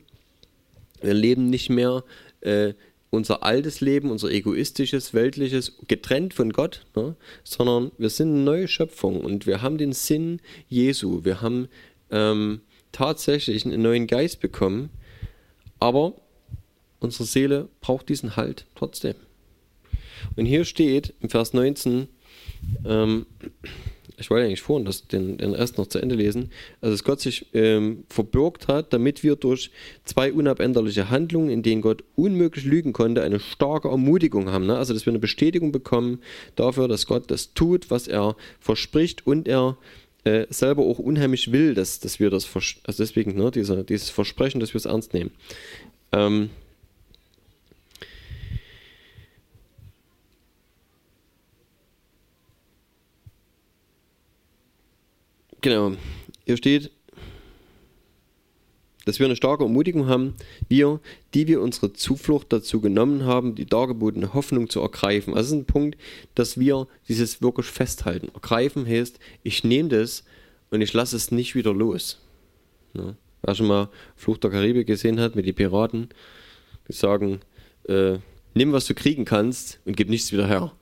[1.00, 2.04] Wir leben nicht mehr
[2.40, 2.74] äh,
[3.10, 7.16] unser altes Leben, unser egoistisches, weltliches, getrennt von Gott, ne?
[7.44, 11.24] sondern wir sind eine neue Schöpfung und wir haben den Sinn Jesu.
[11.24, 11.68] Wir haben
[12.10, 12.60] ähm,
[12.92, 14.90] tatsächlich einen neuen Geist bekommen,
[15.78, 16.14] aber
[16.98, 19.14] unsere Seele braucht diesen Halt trotzdem.
[20.34, 22.08] Und hier steht im Vers 19,
[22.84, 23.26] ähm,
[24.18, 27.20] ich wollte eigentlich vorhin das, den, den Rest noch zu Ende lesen, also dass Gott
[27.20, 29.70] sich ähm, verbürgt hat, damit wir durch
[30.04, 34.66] zwei unabänderliche Handlungen, in denen Gott unmöglich lügen konnte, eine starke Ermutigung haben.
[34.66, 34.76] Ne?
[34.76, 36.20] Also dass wir eine Bestätigung bekommen
[36.54, 39.76] dafür, dass Gott das tut, was er verspricht und er
[40.24, 44.60] äh, selber auch unheimlich will, dass, dass wir das, also deswegen ne, dieser, dieses Versprechen,
[44.60, 45.30] dass wir es ernst nehmen.
[46.12, 46.50] Ähm,
[55.66, 55.96] genau,
[56.44, 56.92] hier steht,
[59.04, 60.34] dass wir eine starke Ermutigung haben,
[60.68, 61.00] wir,
[61.34, 65.34] die wir unsere Zuflucht dazu genommen haben, die dargebotene Hoffnung zu ergreifen.
[65.34, 65.98] Also das ist ein Punkt,
[66.36, 68.28] dass wir dieses wirklich festhalten.
[68.32, 70.22] Ergreifen heißt, ich nehme das
[70.70, 72.20] und ich lasse es nicht wieder los.
[72.94, 73.16] Ja.
[73.42, 76.10] Wer schon mal Flucht der Karibik gesehen hat mit den Piraten,
[76.88, 77.40] die sagen,
[77.88, 78.18] äh,
[78.54, 80.72] nimm was du kriegen kannst und gib nichts wieder her.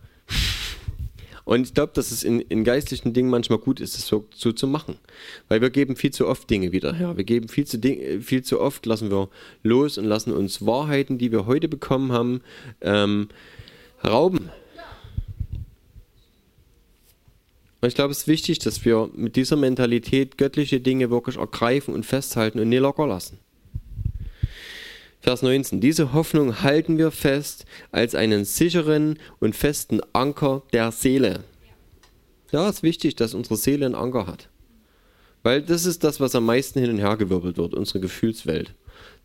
[1.45, 4.53] Und ich glaube, dass es in, in geistlichen Dingen manchmal gut ist, es so, so,
[4.53, 4.97] zu machen.
[5.49, 7.17] Weil wir geben viel zu oft Dinge wieder her.
[7.17, 7.79] Wir geben viel zu,
[8.23, 9.29] viel zu oft, lassen wir
[9.63, 12.41] los und lassen uns Wahrheiten, die wir heute bekommen haben,
[12.81, 13.29] ähm,
[14.03, 14.49] rauben.
[17.83, 21.93] Und ich glaube, es ist wichtig, dass wir mit dieser Mentalität göttliche Dinge wirklich ergreifen
[21.93, 23.39] und festhalten und nie locker lassen.
[25.25, 25.81] Vers 19.
[25.81, 31.45] Diese Hoffnung halten wir fest als einen sicheren und festen Anker der Seele.
[32.53, 34.51] Ja, ist wichtig, dass unsere Seele einen Anker hat.
[35.43, 38.75] Weil das ist das, was am meisten hin und her gewirbelt wird, unsere Gefühlswelt.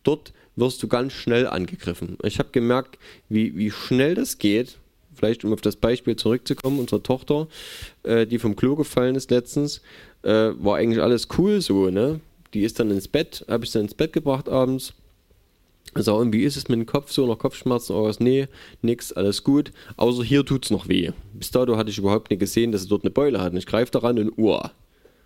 [0.03, 2.17] Dort wirst du ganz schnell angegriffen.
[2.23, 4.77] Ich habe gemerkt, wie, wie schnell das geht.
[5.13, 7.49] Vielleicht, um auf das Beispiel zurückzukommen, unsere Tochter,
[8.03, 9.81] äh, die vom Klo gefallen ist letztens,
[10.23, 12.21] äh, war eigentlich alles cool so, ne?
[12.53, 14.93] Die ist dann ins Bett, habe ich sie ins Bett gebracht abends
[15.95, 17.11] so, und wie ist es mit dem Kopf?
[17.11, 18.19] So, noch Kopfschmerzen oder was?
[18.19, 18.47] Nee,
[18.81, 19.71] nix, alles gut.
[19.97, 21.11] Außer hier tut es noch weh.
[21.33, 23.53] Bis dato hatte ich überhaupt nicht gesehen, dass er dort eine Beule hat.
[23.53, 24.71] Und ich greife daran und, uah,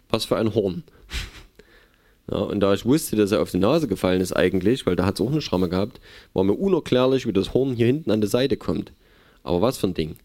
[0.10, 0.84] was für ein Horn.
[2.32, 5.06] Ja, und da ich wusste, dass er auf die Nase gefallen ist eigentlich, weil da
[5.06, 6.00] hat es auch eine Schramme gehabt,
[6.32, 8.94] war mir unerklärlich, wie das Horn hier hinten an der Seite kommt.
[9.44, 10.16] Aber was für ein Ding.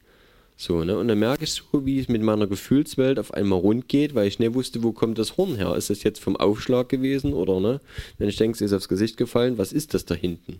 [0.60, 0.98] So, ne?
[0.98, 4.26] Und dann merke ich so, wie es mit meiner Gefühlswelt auf einmal rund geht, weil
[4.26, 5.76] ich nicht wusste, wo kommt das Horn her.
[5.76, 7.80] Ist das jetzt vom Aufschlag gewesen oder ne?
[8.18, 10.58] Wenn ich denke, es ist aufs Gesicht gefallen, was ist das da hinten?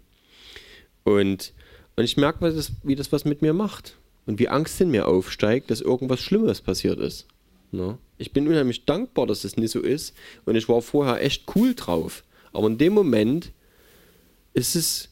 [1.03, 1.53] Und,
[1.97, 3.97] und ich merke, was das, wie das was mit mir macht.
[4.25, 7.27] Und wie Angst in mir aufsteigt, dass irgendwas Schlimmes passiert ist.
[7.73, 7.99] Ne?
[8.19, 10.15] Ich bin unheimlich dankbar, dass das nicht so ist.
[10.45, 12.23] Und ich war vorher echt cool drauf.
[12.53, 13.51] Aber in dem Moment
[14.55, 15.09] ist es,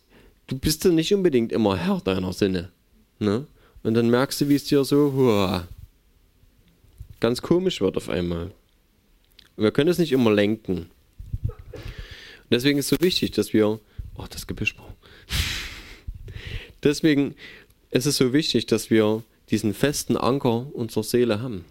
[0.46, 2.70] du bist ja nicht unbedingt immer Herr deiner Sinne.
[3.18, 3.46] Ne?
[3.86, 5.68] Und dann merkst du, wie es dir so huah,
[7.20, 8.50] ganz komisch wird auf einmal.
[9.54, 10.90] Und wir können es nicht immer lenken.
[11.44, 13.78] Und deswegen ist es so wichtig, dass wir.
[14.16, 14.74] Oh, das Gebüsch.
[16.82, 17.36] deswegen
[17.90, 21.64] ist es so wichtig, dass wir diesen festen Anker unserer Seele haben.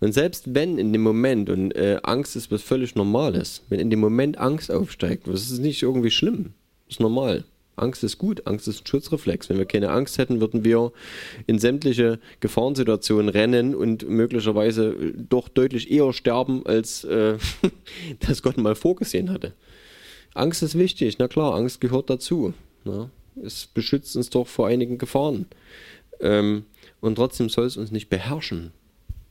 [0.00, 3.88] Und selbst wenn in dem Moment, und äh, Angst ist was völlig Normales, wenn in
[3.88, 6.52] dem Moment Angst aufsteigt, das ist nicht irgendwie schlimm,
[6.84, 7.44] das ist normal.
[7.76, 9.48] Angst ist gut, Angst ist ein Schutzreflex.
[9.48, 10.92] Wenn wir keine Angst hätten, würden wir
[11.46, 17.36] in sämtliche Gefahrensituationen rennen und möglicherweise doch deutlich eher sterben, als äh,
[18.20, 19.52] das Gott mal vorgesehen hatte.
[20.34, 22.54] Angst ist wichtig, na klar, Angst gehört dazu.
[22.84, 23.10] Na?
[23.42, 25.46] Es beschützt uns doch vor einigen Gefahren.
[26.20, 26.64] Ähm,
[27.00, 28.72] und trotzdem soll es uns nicht beherrschen.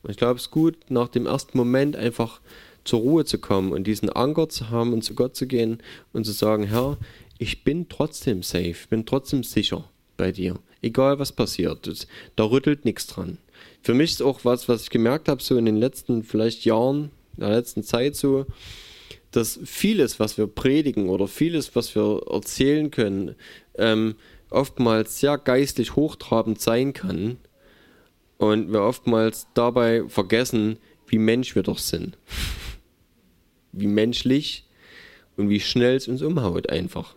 [0.08, 2.40] Ich glaube, es ist gut, nach dem ersten Moment einfach
[2.84, 5.82] zur Ruhe zu kommen und diesen Anker zu haben und zu Gott zu gehen
[6.12, 6.96] und zu sagen, Herr,
[7.38, 10.58] ich bin trotzdem safe, bin trotzdem sicher bei dir.
[10.82, 13.38] Egal was passiert, da rüttelt nichts dran.
[13.82, 17.10] Für mich ist auch was, was ich gemerkt habe, so in den letzten vielleicht Jahren,
[17.36, 18.46] in der letzten Zeit so,
[19.30, 23.34] dass vieles, was wir predigen oder vieles, was wir erzählen können,
[23.76, 24.14] ähm,
[24.50, 27.38] oftmals sehr geistlich hochtrabend sein kann
[28.38, 32.16] und wir oftmals dabei vergessen, wie Mensch wir doch sind.
[33.76, 34.64] wie menschlich
[35.36, 37.15] und wie schnell es uns umhaut einfach.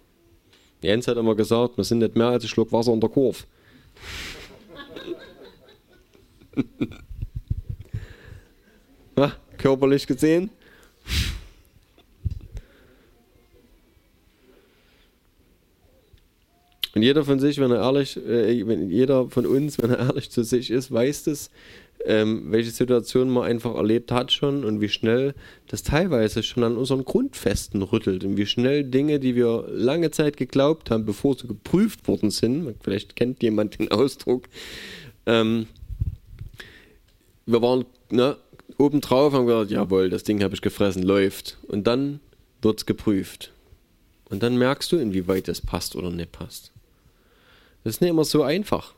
[0.81, 3.43] Jens hat immer gesagt, wir sind nicht mehr als ein Schluck Wasser in der Kurve.
[9.15, 10.49] Na, körperlich gesehen.
[16.95, 20.31] Und jeder von sich, wenn er ehrlich, äh, wenn jeder von uns, wenn er ehrlich
[20.31, 21.51] zu sich ist, weiß das,
[22.05, 25.33] ähm, welche Situation man einfach erlebt hat schon und wie schnell
[25.67, 30.37] das teilweise schon an unseren Grundfesten rüttelt und wie schnell Dinge, die wir lange Zeit
[30.37, 34.47] geglaubt haben, bevor sie geprüft worden sind, vielleicht kennt jemand den Ausdruck,
[35.25, 35.67] ähm,
[37.45, 38.37] wir waren ne,
[38.77, 41.57] oben drauf, haben gesagt, jawohl, das Ding habe ich gefressen, läuft.
[41.67, 42.19] Und dann
[42.61, 43.51] wird es geprüft.
[44.29, 46.71] Und dann merkst du, inwieweit das passt oder nicht passt.
[47.83, 48.93] Das ist nicht immer so einfach.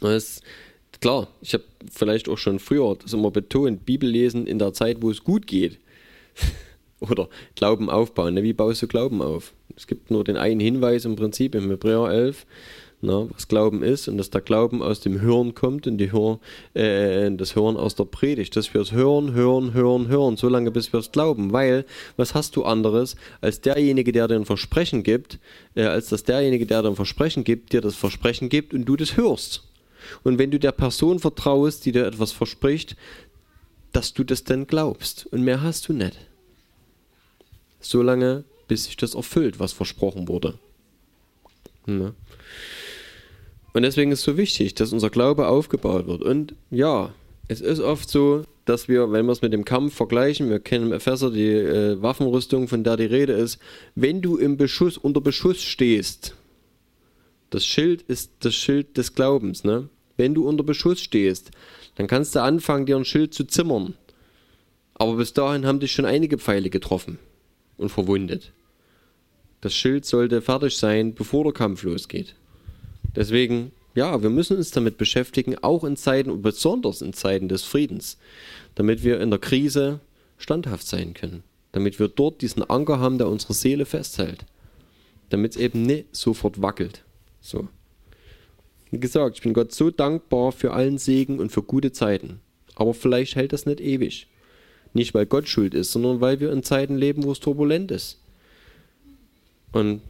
[0.00, 0.40] Das,
[1.00, 5.02] klar, ich habe vielleicht auch schon früher das immer betont, Bibel lesen in der Zeit,
[5.02, 5.78] wo es gut geht.
[7.00, 8.34] Oder Glauben aufbauen.
[8.34, 8.42] Ne?
[8.42, 9.52] Wie baust du Glauben auf?
[9.76, 12.46] Es gibt nur den einen Hinweis im Prinzip im Hebräer 11,
[13.00, 16.40] na, was Glauben ist und dass der Glauben aus dem Hören kommt und die Hör,
[16.74, 20.72] äh, das Hören aus der Predigt, dass wir es hören, hören, hören, hören, so lange
[20.72, 21.84] bis wir es glauben, weil
[22.16, 25.38] was hast du anderes als derjenige, der dir ein Versprechen gibt,
[25.76, 28.96] äh, als dass derjenige, der dir ein Versprechen gibt, dir das Versprechen gibt und du
[28.96, 29.67] das hörst.
[30.24, 32.96] Und wenn du der Person vertraust, die dir etwas verspricht,
[33.92, 36.16] dass du das dann glaubst und mehr hast du nicht.
[37.80, 40.58] So lange, bis sich das erfüllt, was versprochen wurde.
[41.86, 42.14] Ne?
[43.72, 46.22] Und deswegen ist es so wichtig, dass unser Glaube aufgebaut wird.
[46.22, 47.14] Und ja,
[47.48, 50.88] es ist oft so, dass wir, wenn wir es mit dem Kampf vergleichen, wir kennen
[50.88, 53.58] im Epheser die äh, Waffenrüstung, von der die Rede ist,
[53.94, 56.34] wenn du im Beschuss, unter Beschuss stehst,
[57.50, 59.88] das Schild ist das Schild des Glaubens, ne?
[60.18, 61.52] Wenn du unter Beschuss stehst,
[61.94, 63.94] dann kannst du anfangen, dir ein Schild zu zimmern.
[64.94, 67.18] Aber bis dahin haben dich schon einige Pfeile getroffen
[67.76, 68.52] und verwundet.
[69.60, 72.34] Das Schild sollte fertig sein, bevor der Kampf losgeht.
[73.14, 77.62] Deswegen, ja, wir müssen uns damit beschäftigen, auch in Zeiten und besonders in Zeiten des
[77.62, 78.18] Friedens,
[78.74, 80.00] damit wir in der Krise
[80.36, 81.44] standhaft sein können.
[81.70, 84.46] Damit wir dort diesen Anker haben, der unsere Seele festhält.
[85.28, 87.04] Damit es eben nicht sofort wackelt.
[87.40, 87.68] So.
[88.90, 92.40] Wie gesagt, ich bin Gott so dankbar für allen Segen und für gute Zeiten.
[92.74, 94.28] Aber vielleicht hält das nicht ewig.
[94.94, 98.18] Nicht, weil Gott schuld ist, sondern weil wir in Zeiten leben, wo es turbulent ist.
[99.72, 100.00] Und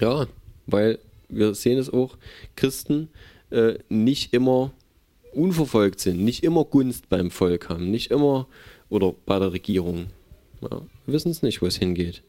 [0.00, 0.26] ja,
[0.66, 0.98] weil
[1.28, 2.16] wir sehen es auch,
[2.56, 3.08] Christen
[3.50, 4.72] äh, nicht immer
[5.32, 8.48] unverfolgt sind, nicht immer Gunst beim Volk haben, nicht immer
[8.88, 10.06] oder bei der Regierung.
[10.60, 12.22] Ja, wir wissen es nicht, wo es hingeht.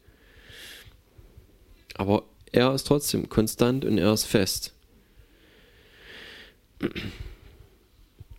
[1.96, 4.73] Aber er ist trotzdem konstant und er ist fest.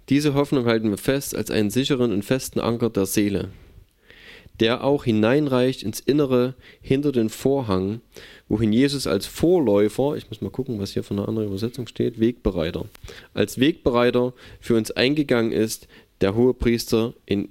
[0.10, 3.50] Diese Hoffnung halten wir fest als einen sicheren und festen Anker der Seele,
[4.60, 8.02] der auch hineinreicht ins Innere hinter den Vorhang,
[8.48, 12.20] wohin Jesus als Vorläufer, ich muss mal gucken, was hier von einer anderen Übersetzung steht,
[12.20, 12.86] Wegbereiter,
[13.34, 15.88] als Wegbereiter für uns eingegangen ist,
[16.22, 17.50] der hohe Priester in,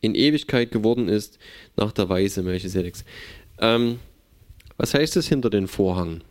[0.00, 1.38] in Ewigkeit geworden ist,
[1.76, 3.04] nach der Weise Melchisedeks.
[3.58, 3.98] Ähm,
[4.78, 6.22] was heißt es hinter den Vorhang?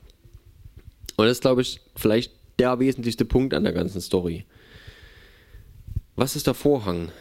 [1.16, 4.46] Und das glaube ich, vielleicht der wesentlichste Punkt an der ganzen Story.
[6.16, 7.12] Was ist der Vorhang?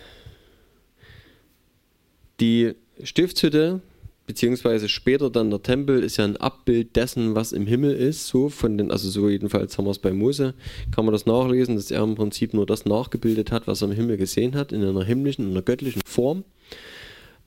[2.40, 3.80] Die Stiftshütte,
[4.26, 8.26] beziehungsweise später dann der Tempel, ist ja ein Abbild dessen, was im Himmel ist.
[8.26, 10.54] So von den, also so jedenfalls haben wir es bei Mose,
[10.90, 13.94] kann man das nachlesen, dass er im Prinzip nur das nachgebildet hat, was er im
[13.94, 16.44] Himmel gesehen hat, in einer himmlischen, in einer göttlichen Form.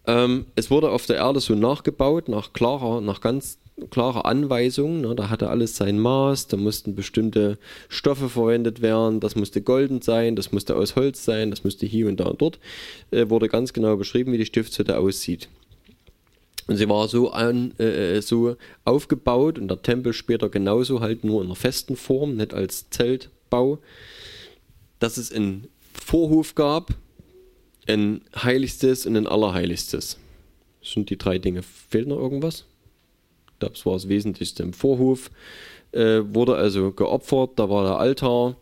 [0.08, 5.02] Ähm, es wurde auf der Erde so nachgebaut, nach klarer, nach ganz klare Anweisungen.
[5.02, 5.16] Ne?
[5.16, 7.58] Da hatte alles sein Maß, da mussten bestimmte
[7.90, 12.08] Stoffe verwendet werden, das musste golden sein, das musste aus Holz sein, das musste hier
[12.08, 12.60] und da und dort.
[13.12, 15.50] Äh, wurde ganz genau beschrieben, wie die Stiftshütte aussieht.
[16.68, 21.42] Und sie war so, an, äh, so aufgebaut und der Tempel später genauso, halt nur
[21.42, 23.80] in einer festen Form, nicht als Zeltbau,
[25.00, 26.90] dass es einen Vorhof gab,
[27.88, 30.18] ein Heiligstes und ein Allerheiligstes.
[30.82, 31.64] Das sind die drei Dinge.
[31.64, 32.66] Fehlt noch irgendwas?
[33.60, 35.32] Das war das Wesentlichste im Vorhof.
[35.92, 38.58] Äh, wurde also geopfert, da war der Altar,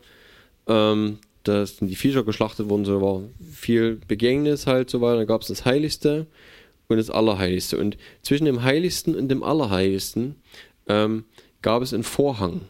[0.68, 5.18] ähm, da sind die Viecher geschlachtet worden, so war viel Begängnis halt so weiter.
[5.18, 6.28] Dann gab es das Heiligste
[6.88, 7.78] und das Allerheiligste.
[7.78, 10.36] Und zwischen dem Heiligsten und dem Allerheiligsten
[10.88, 11.26] ähm,
[11.62, 12.62] gab es einen Vorhang.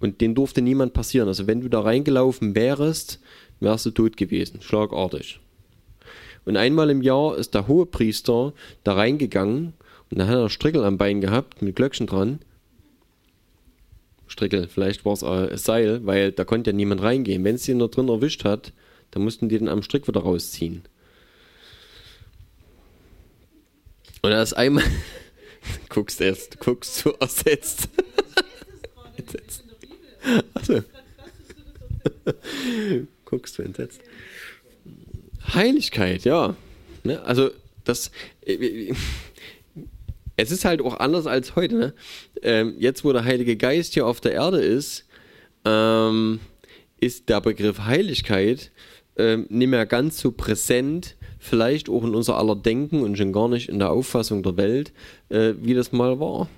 [0.00, 1.28] Und den durfte niemand passieren.
[1.28, 3.20] Also wenn du da reingelaufen wärst,
[3.60, 5.40] wärst du tot gewesen, schlagartig.
[6.44, 8.52] Und einmal im Jahr ist der Hohepriester
[8.84, 9.74] da reingegangen
[10.10, 12.40] und dann hat er Strickel am Bein gehabt mit Glöckchen dran.
[14.26, 17.44] Strickel, vielleicht war es ein Seil, weil da konnte ja niemand reingehen.
[17.44, 18.72] Wenn es ihn da drin erwischt hat,
[19.10, 20.82] dann mussten die den am Strick wieder rausziehen.
[24.22, 24.84] Und er ist einmal.
[25.88, 27.88] guckst erst, guckst so ersetzt.
[29.16, 29.64] entsetzt.
[30.54, 30.82] Also.
[33.28, 34.00] guckst du entsetzt.
[35.54, 36.56] Heiligkeit, ja.
[37.04, 37.22] Ne?
[37.22, 37.50] Also,
[37.84, 38.10] das.
[38.46, 38.92] Äh,
[40.40, 41.74] es ist halt auch anders als heute.
[41.74, 41.94] Ne?
[42.42, 45.04] Ähm, jetzt, wo der Heilige Geist hier auf der Erde ist,
[45.64, 46.38] ähm,
[47.00, 48.70] ist der Begriff Heiligkeit
[49.16, 53.48] ähm, nicht mehr ganz so präsent, vielleicht auch in unser aller Denken und schon gar
[53.48, 54.92] nicht in der Auffassung der Welt,
[55.28, 56.48] äh, wie das mal war.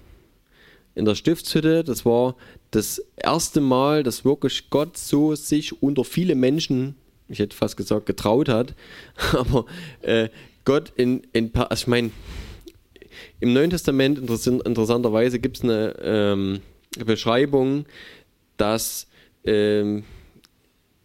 [0.95, 2.37] In der Stiftshütte, das war
[2.71, 6.97] das erste Mal, dass wirklich Gott so sich unter viele Menschen,
[7.29, 8.75] ich hätte fast gesagt, getraut hat,
[9.33, 9.67] aber
[10.03, 10.29] äh,
[10.65, 12.11] Gott in, in also ich meine,
[13.41, 16.61] im Neuen Testament interessanterweise gibt es eine ähm,
[17.05, 17.87] Beschreibung,
[18.57, 19.07] dass
[19.45, 20.05] ähm,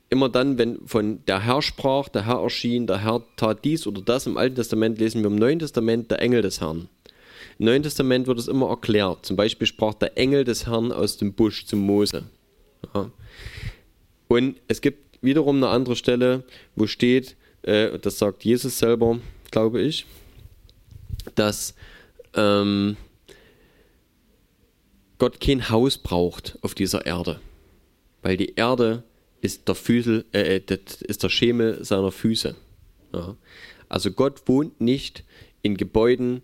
[0.10, 4.02] immer dann, wenn von der Herr sprach, der Herr erschien, der Herr tat dies oder
[4.02, 6.90] das, im Alten Testament lesen wir im Neuen Testament der Engel des Herrn.
[7.58, 9.26] Im Neuen Testament wird es immer erklärt.
[9.26, 12.24] Zum Beispiel sprach der Engel des Herrn aus dem Busch zum Mose.
[12.94, 13.12] Ja.
[14.28, 16.44] Und es gibt wiederum eine andere Stelle,
[16.76, 19.20] wo steht, äh, das sagt Jesus selber,
[19.52, 20.06] glaube ich,
[21.36, 21.76] dass
[22.34, 22.98] ähm,
[25.18, 27.40] Gott kein Haus braucht auf dieser Erde,
[28.22, 29.04] weil die Erde
[29.42, 32.56] ist der, Füßel, äh, äh ist der Schemel seiner Füße.
[33.14, 33.38] Ja.
[33.88, 35.24] Also Gott wohnt nicht
[35.62, 36.42] in Gebäuden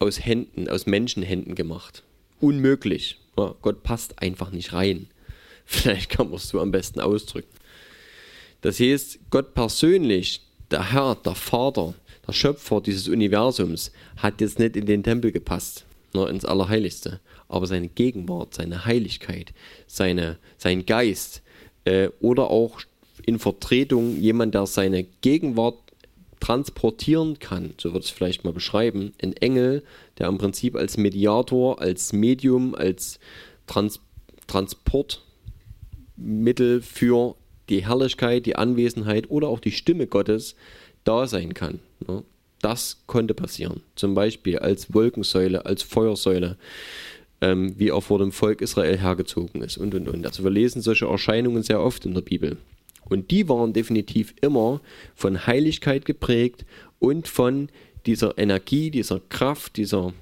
[0.00, 2.02] aus Händen, aus Menschenhänden gemacht.
[2.40, 3.18] Unmöglich.
[3.38, 5.06] Ja, Gott passt einfach nicht rein.
[5.66, 7.54] Vielleicht kann man es so am besten ausdrücken.
[8.62, 10.40] Das heißt, Gott persönlich,
[10.70, 11.94] der Herr, der Vater,
[12.26, 15.84] der Schöpfer dieses Universums, hat jetzt nicht in den Tempel gepasst,
[16.14, 17.20] nur ins Allerheiligste.
[17.48, 19.52] Aber seine Gegenwart, seine Heiligkeit,
[19.86, 21.42] seine, sein Geist
[21.84, 22.80] äh, oder auch
[23.26, 25.78] in Vertretung jemand, der seine Gegenwart
[26.40, 29.84] transportieren kann, so wird es vielleicht mal beschreiben, ein Engel,
[30.18, 33.20] der im Prinzip als Mediator, als Medium, als
[33.66, 34.00] Trans
[34.46, 37.36] Transportmittel für
[37.68, 40.56] die Herrlichkeit, die Anwesenheit oder auch die Stimme Gottes
[41.04, 41.78] da sein kann.
[42.60, 43.82] Das konnte passieren.
[43.94, 46.56] Zum Beispiel als Wolkensäule, als Feuersäule,
[47.40, 50.26] ähm, wie er vor dem Volk Israel hergezogen ist und und und.
[50.26, 52.56] Also wir lesen solche Erscheinungen sehr oft in der Bibel.
[53.10, 54.80] Und die waren definitiv immer
[55.14, 56.64] von Heiligkeit geprägt
[56.98, 57.68] und von
[58.06, 60.14] dieser Energie, dieser Kraft, dieser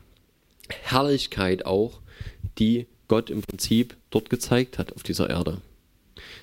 [0.68, 2.00] Herrlichkeit auch,
[2.58, 5.60] die Gott im Prinzip dort gezeigt hat auf dieser Erde.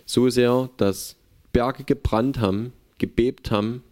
[0.06, 1.18] So sehr, dass
[1.52, 3.84] Berge gebrannt haben, gebebt haben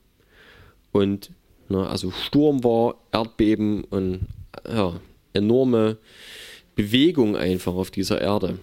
[0.91, 1.31] und
[1.69, 4.27] na, also Sturm war, Erdbeben und
[4.67, 4.99] ja,
[5.33, 5.97] enorme
[6.75, 8.59] Bewegung einfach auf dieser Erde.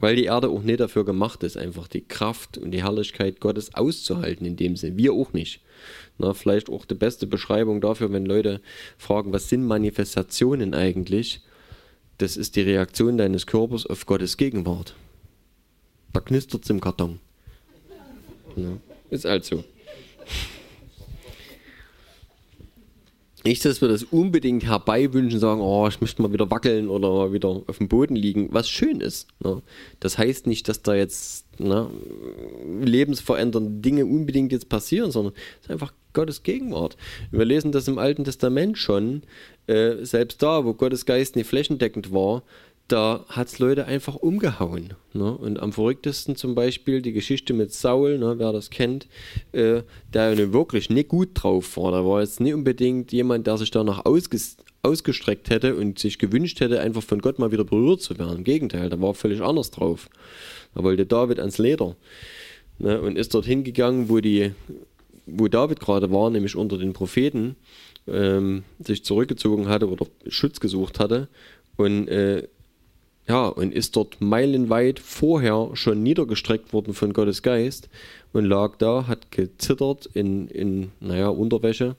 [0.00, 3.74] Weil die Erde auch nicht dafür gemacht ist, einfach die Kraft und die Herrlichkeit Gottes
[3.74, 4.96] auszuhalten in dem Sinn.
[4.96, 5.60] Wir auch nicht.
[6.18, 8.60] Na, vielleicht auch die beste Beschreibung dafür, wenn Leute
[8.96, 11.40] fragen, was sind Manifestationen eigentlich?
[12.18, 14.94] Das ist die Reaktion deines Körpers auf Gottes Gegenwart.
[16.12, 17.20] Da knistert es im Karton.
[18.56, 18.78] Ja,
[19.10, 19.64] ist also.
[23.48, 27.32] Nicht, dass wir das unbedingt herbeiwünschen, sagen, oh, ich möchte mal wieder wackeln oder mal
[27.32, 29.26] wieder auf dem Boden liegen, was schön ist.
[29.42, 29.62] Ne?
[30.00, 31.88] Das heißt nicht, dass da jetzt ne,
[32.84, 36.98] lebensverändernde Dinge unbedingt jetzt passieren, sondern es ist einfach Gottes Gegenwart.
[37.30, 39.22] Wir lesen das im Alten Testament schon,
[39.66, 42.42] äh, selbst da, wo Gottes Geist nicht flächendeckend war,
[42.88, 44.94] da hat es Leute einfach umgehauen.
[45.12, 45.36] Ne?
[45.36, 49.06] Und am verrücktesten zum Beispiel die Geschichte mit Saul, ne, wer das kennt,
[49.52, 49.82] äh,
[50.12, 51.92] der wirklich nicht gut drauf war.
[51.92, 56.60] Da war jetzt nicht unbedingt jemand, der sich danach ausges ausgestreckt hätte und sich gewünscht
[56.60, 58.38] hätte, einfach von Gott mal wieder berührt zu werden.
[58.38, 60.08] Im Gegenteil, da war völlig anders drauf.
[60.74, 61.96] Da wollte David ans Leder
[62.78, 63.00] ne?
[63.00, 64.52] und ist dorthin gegangen, wo, die,
[65.26, 67.56] wo David gerade war, nämlich unter den Propheten,
[68.06, 71.28] ähm, sich zurückgezogen hatte oder Schutz gesucht hatte
[71.76, 72.46] und äh,
[73.28, 77.90] ja, und ist dort meilenweit vorher schon niedergestreckt worden von Gottes Geist
[78.32, 81.96] und lag da, hat gezittert in, in naja, Unterwäsche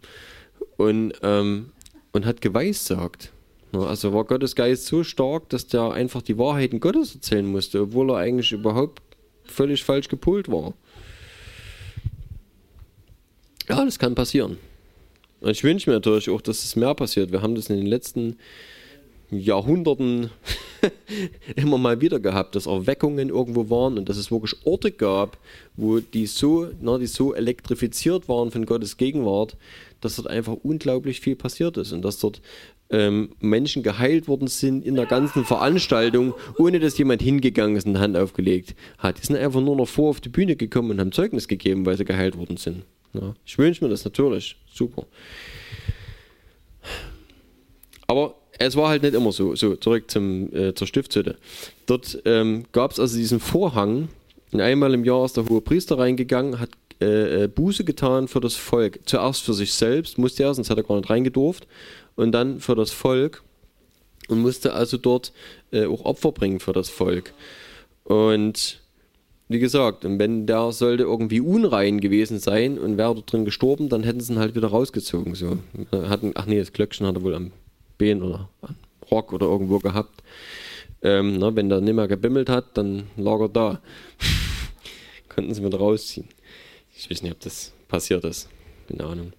[0.78, 1.72] und, ähm,
[2.14, 3.32] und hat geweissagt.
[3.72, 8.10] Also war Gottes Geist so stark, dass der einfach die Wahrheiten Gottes erzählen musste, obwohl
[8.10, 9.04] er eigentlich überhaupt
[9.44, 10.74] völlig falsch gepolt war.
[13.68, 14.58] Ja, das kann passieren.
[15.42, 17.32] Und ich wünsche mir natürlich auch, dass es mehr passiert.
[17.32, 18.38] Wir haben das in den letzten
[19.32, 20.30] Jahrhunderten
[21.56, 25.38] immer mal wieder gehabt, dass Erweckungen irgendwo waren und dass es wirklich Orte gab,
[25.76, 29.58] wo die so, na, die so elektrifiziert waren von Gottes Gegenwart,
[30.02, 32.42] dass dort einfach unglaublich viel passiert ist und dass dort
[32.90, 37.96] ähm, Menschen geheilt worden sind in der ganzen Veranstaltung, ohne dass jemand hingegangen ist und
[37.96, 39.20] eine Hand aufgelegt hat.
[39.20, 41.98] Die sind einfach nur noch vor auf die Bühne gekommen und haben Zeugnis gegeben, weil
[41.98, 42.84] sie geheilt worden sind.
[43.14, 44.56] Ja, ich wünsche mir das natürlich.
[44.72, 45.06] Super.
[48.08, 49.56] Aber es war halt nicht immer so.
[49.56, 51.38] So, zurück zum, äh, zur Stiftshütte.
[51.86, 54.10] Dort ähm, gab es also diesen Vorhang.
[54.52, 56.70] Und einmal im Jahr ist der hohe Priester reingegangen, hat
[57.02, 59.00] äh, äh, Buße getan für das Volk.
[59.06, 61.68] Zuerst für sich selbst, musste er, sonst hat er gar nicht reingedurft.
[62.16, 63.44] Und dann für das Volk.
[64.28, 65.32] Und musste also dort
[65.72, 67.34] äh, auch Opfer bringen für das Volk.
[68.04, 68.82] Und
[69.48, 73.90] wie gesagt, und wenn der sollte irgendwie unrein gewesen sein und wäre dort drin gestorben,
[73.90, 75.34] dann hätten sie ihn halt wieder rausgezogen.
[75.34, 75.58] So.
[75.92, 77.52] Hatten, ach nee, das Glöckchen hat er wohl am
[78.00, 78.50] Bein oder
[79.12, 80.24] Rock oder irgendwo gehabt.
[81.02, 83.82] Ähm, na, wenn der nicht mehr gebimmelt hat, dann lag er da.
[85.30, 86.28] Konnten sie wieder rausziehen.
[86.96, 88.50] Ich weiß nicht, ob das passiert ist.
[88.88, 89.34] Keine Ahnung.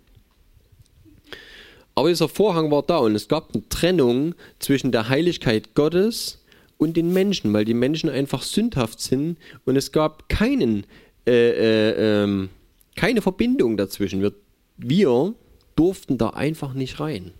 [1.94, 6.42] Aber dieser Vorhang war da und es gab eine Trennung zwischen der Heiligkeit Gottes
[6.78, 10.86] und den Menschen, weil die Menschen einfach sündhaft sind und es gab keinen,
[11.26, 12.48] äh, äh, äh,
[12.96, 14.22] keine Verbindung dazwischen.
[14.22, 14.32] Wir,
[14.78, 15.34] wir
[15.76, 17.32] durften da einfach nicht rein.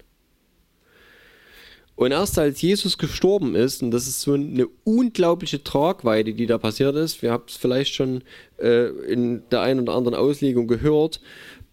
[2.01, 6.57] Und erst als Jesus gestorben ist, und das ist so eine unglaubliche Tragweite, die da
[6.57, 8.25] passiert ist, wir haben es vielleicht schon
[8.59, 11.21] äh, in der einen oder anderen Auslegung gehört,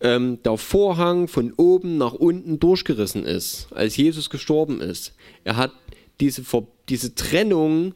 [0.02, 5.16] ähm, der Vorhang von oben nach unten durchgerissen ist, als Jesus gestorben ist.
[5.46, 5.72] Er hat
[6.20, 6.44] diese,
[6.90, 7.94] diese Trennung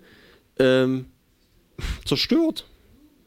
[0.58, 1.08] ähm,
[2.06, 2.66] zerstört.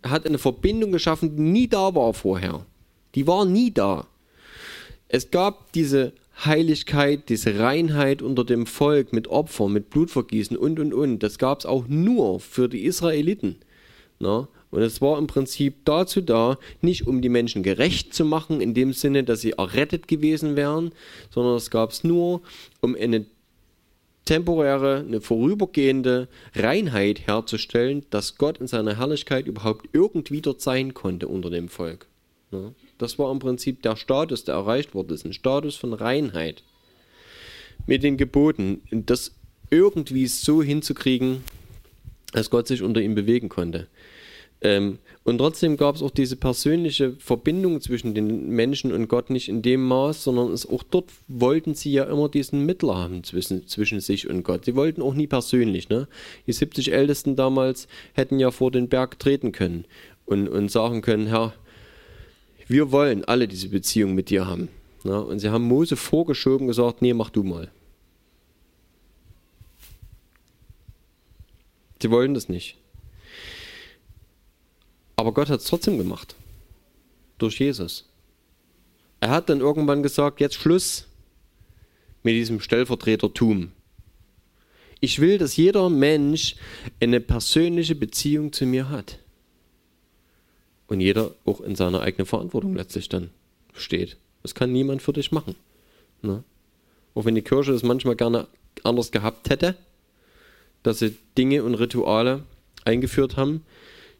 [0.01, 2.65] Er hat eine Verbindung geschaffen, die nie da war vorher.
[3.15, 4.07] Die war nie da.
[5.09, 10.93] Es gab diese Heiligkeit, diese Reinheit unter dem Volk mit Opfern, mit Blutvergießen und und
[10.93, 11.23] und.
[11.23, 13.57] Das gab es auch nur für die Israeliten.
[14.19, 14.49] Na?
[14.71, 18.75] Und es war im Prinzip dazu da, nicht um die Menschen gerecht zu machen, in
[18.75, 20.91] dem Sinne, dass sie errettet gewesen wären,
[21.31, 22.43] sondern es gab es nur,
[22.81, 23.25] um eine
[24.25, 31.29] temporäre, eine vorübergehende Reinheit herzustellen, dass Gott in seiner Herrlichkeit überhaupt irgendwie dort sein konnte
[31.29, 32.09] unter dem Volk.
[32.51, 36.63] Ja, das war im Prinzip der Status, der erreicht wurde, ist ein Status von Reinheit.
[37.87, 39.33] Mit den Geboten, das
[39.71, 41.45] irgendwie so hinzukriegen,
[42.33, 43.89] dass Gott sich unter ihm bewegen konnte.
[44.65, 49.49] Ähm, und trotzdem gab es auch diese persönliche Verbindung zwischen den Menschen und Gott nicht
[49.49, 53.67] in dem Maß, sondern es, auch dort wollten sie ja immer diesen Mittler haben zwischen,
[53.69, 54.65] zwischen sich und Gott.
[54.65, 55.91] Sie wollten auch nie persönlich.
[55.91, 56.09] Ne?
[56.47, 59.85] Die 70 Ältesten damals hätten ja vor den Berg treten können
[60.25, 61.53] und, und sagen können, Herr,
[62.67, 64.69] wir wollen alle diese Beziehung mit dir haben.
[65.03, 65.23] Ne?
[65.23, 67.71] Und sie haben Mose vorgeschoben gesagt, nee, mach du mal.
[72.01, 72.77] Sie wollen das nicht.
[75.17, 76.35] Aber Gott hat es trotzdem gemacht.
[77.39, 78.11] Durch Jesus.
[79.21, 81.07] Er hat dann irgendwann gesagt, jetzt Schluss
[82.23, 83.73] mit diesem Stellvertretertum.
[85.01, 86.57] Ich will, dass jeder Mensch
[87.01, 89.19] eine persönliche Beziehung zu mir hat.
[90.95, 93.31] Und jeder auch in seiner eigenen Verantwortung letztlich dann
[93.73, 94.17] steht.
[94.45, 95.57] Das kann niemand für dich machen.
[96.23, 96.45] Ne?
[97.17, 98.47] Auch wenn die Kirche das manchmal gerne
[98.85, 99.75] anders gehabt hätte,
[100.85, 102.45] dass sie Dinge und Rituale
[102.85, 103.65] eingeführt haben,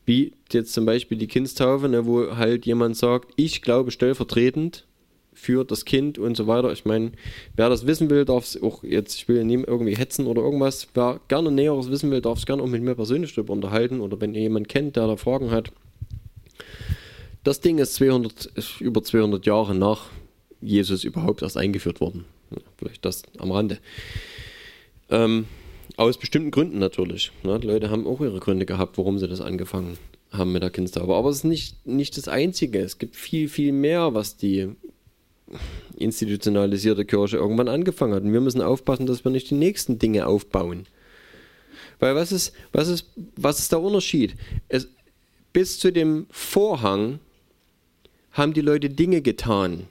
[0.05, 4.85] wie jetzt zum Beispiel die Kindstaufe, ne, wo halt jemand sagt, ich glaube stellvertretend
[5.33, 6.73] für das Kind und so weiter.
[6.73, 7.13] Ich meine,
[7.55, 10.89] wer das wissen will, darf es auch jetzt, ich will nie irgendwie hetzen oder irgendwas,
[10.95, 14.21] wer gerne Näheres wissen will, darf es gerne auch mit mir persönlich darüber unterhalten oder
[14.21, 15.71] wenn ihr jemanden kennt, der da Fragen hat.
[17.43, 20.07] Das Ding ist 200, ist über 200 Jahre nach
[20.61, 22.25] Jesus überhaupt erst eingeführt worden.
[22.79, 23.79] Vielleicht das am Rande.
[25.11, 25.47] Ähm,
[25.97, 27.33] aus bestimmten Gründen natürlich.
[27.43, 27.61] Ne?
[27.61, 29.99] Die Leute haben auch ihre Gründe gehabt, warum sie das angefangen
[30.33, 31.15] haben mit der Kindstaufe.
[31.15, 32.81] Aber es ist nicht, nicht das Einzige.
[32.81, 34.71] Es gibt viel, viel mehr, was die
[35.97, 38.23] institutionalisierte Kirche irgendwann angefangen hat.
[38.23, 40.87] Und wir müssen aufpassen, dass wir nicht die nächsten Dinge aufbauen.
[42.01, 44.35] Weil was ist, was ist, was ist der Unterschied?
[44.69, 44.89] Es,
[45.55, 47.21] bis zu dem Vorhang
[48.33, 49.87] haben die Leute Dinge getan.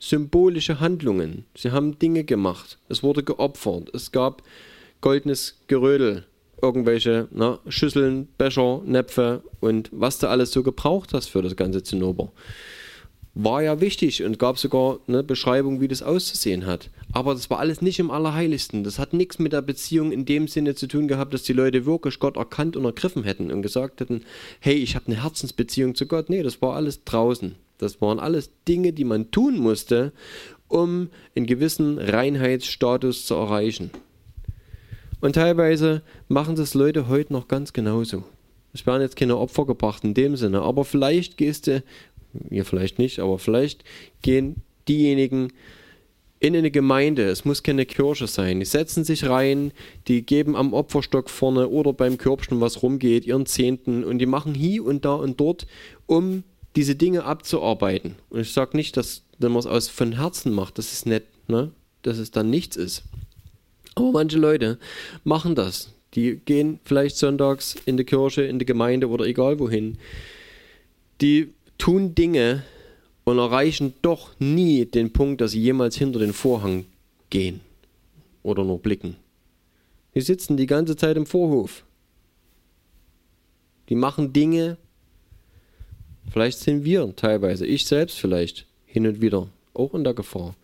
[0.00, 1.44] Symbolische Handlungen.
[1.54, 2.78] Sie haben Dinge gemacht.
[2.88, 3.94] Es wurde geopfert.
[3.94, 4.42] Es gab
[5.02, 6.24] goldenes Gerödel,
[6.62, 11.82] irgendwelche na, Schüsseln, Becher, Näpfe und was du alles so gebraucht hast für das ganze
[11.82, 12.32] Zinnober.
[13.34, 16.90] War ja wichtig und gab sogar eine Beschreibung, wie das auszusehen hat.
[17.12, 18.82] Aber das war alles nicht im Allerheiligsten.
[18.82, 21.86] Das hat nichts mit der Beziehung in dem Sinne zu tun gehabt, dass die Leute
[21.86, 24.22] wirklich Gott erkannt und ergriffen hätten und gesagt hätten,
[24.58, 26.28] hey, ich habe eine Herzensbeziehung zu Gott.
[26.28, 27.54] Nee, das war alles draußen.
[27.78, 30.12] Das waren alles Dinge, die man tun musste,
[30.68, 33.90] um einen gewissen Reinheitsstatus zu erreichen.
[35.20, 38.24] Und teilweise machen das Leute heute noch ganz genauso.
[38.72, 41.82] Es werden jetzt keine Opfer gebracht in dem Sinne, aber vielleicht gehst du,
[42.50, 43.84] ihr vielleicht nicht, aber vielleicht
[44.22, 44.56] gehen
[44.88, 45.52] diejenigen
[46.40, 49.72] in eine Gemeinde, es muss keine Kirche sein, die setzen sich rein,
[50.08, 54.54] die geben am Opferstock vorne oder beim Körbchen, was rumgeht, ihren Zehnten und die machen
[54.54, 55.66] hier und da und dort,
[56.06, 56.42] um
[56.76, 58.16] diese Dinge abzuarbeiten.
[58.30, 61.24] Und ich sage nicht, dass wenn man es aus von Herzen macht, das ist nett,
[61.46, 61.72] ne?
[62.02, 63.02] dass es dann nichts ist.
[63.94, 64.78] Aber manche Leute
[65.24, 65.92] machen das.
[66.14, 69.98] Die gehen vielleicht sonntags in die Kirche, in die Gemeinde oder egal wohin.
[71.20, 72.62] Die tun Dinge
[73.24, 76.84] und erreichen doch nie den Punkt, dass sie jemals hinter den Vorhang
[77.30, 77.60] gehen
[78.42, 79.16] oder nur blicken.
[80.14, 81.84] Die sitzen die ganze Zeit im Vorhof.
[83.88, 84.76] Die machen Dinge,
[86.30, 90.54] vielleicht sind wir teilweise, ich selbst vielleicht, hin und wieder auch in der Gefahr,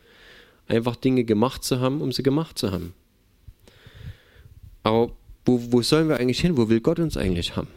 [0.68, 2.92] einfach Dinge gemacht zu haben, um sie gemacht zu haben.
[4.82, 5.12] Aber
[5.44, 6.56] wo, wo sollen wir eigentlich hin?
[6.56, 7.68] Wo will Gott uns eigentlich haben?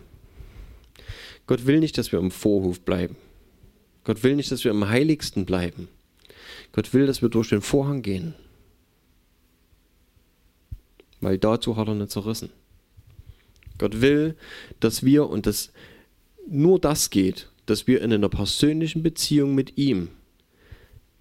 [1.47, 3.15] Gott will nicht, dass wir im Vorhof bleiben.
[4.03, 5.87] Gott will nicht, dass wir im Heiligsten bleiben.
[6.71, 8.33] Gott will, dass wir durch den Vorhang gehen.
[11.21, 12.49] Weil dazu hat er nicht zerrissen.
[13.77, 14.35] Gott will,
[14.79, 15.71] dass wir, und das
[16.47, 20.09] nur das geht, dass wir in einer persönlichen Beziehung mit ihm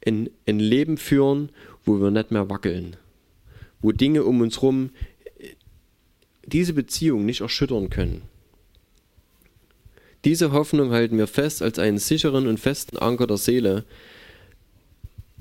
[0.07, 1.51] ein, ein Leben führen,
[1.85, 2.97] wo wir nicht mehr wackeln,
[3.81, 4.91] wo Dinge um uns herum
[6.45, 8.23] diese Beziehung nicht erschüttern können.
[10.25, 13.85] Diese Hoffnung halten wir fest als einen sicheren und festen Anker der Seele,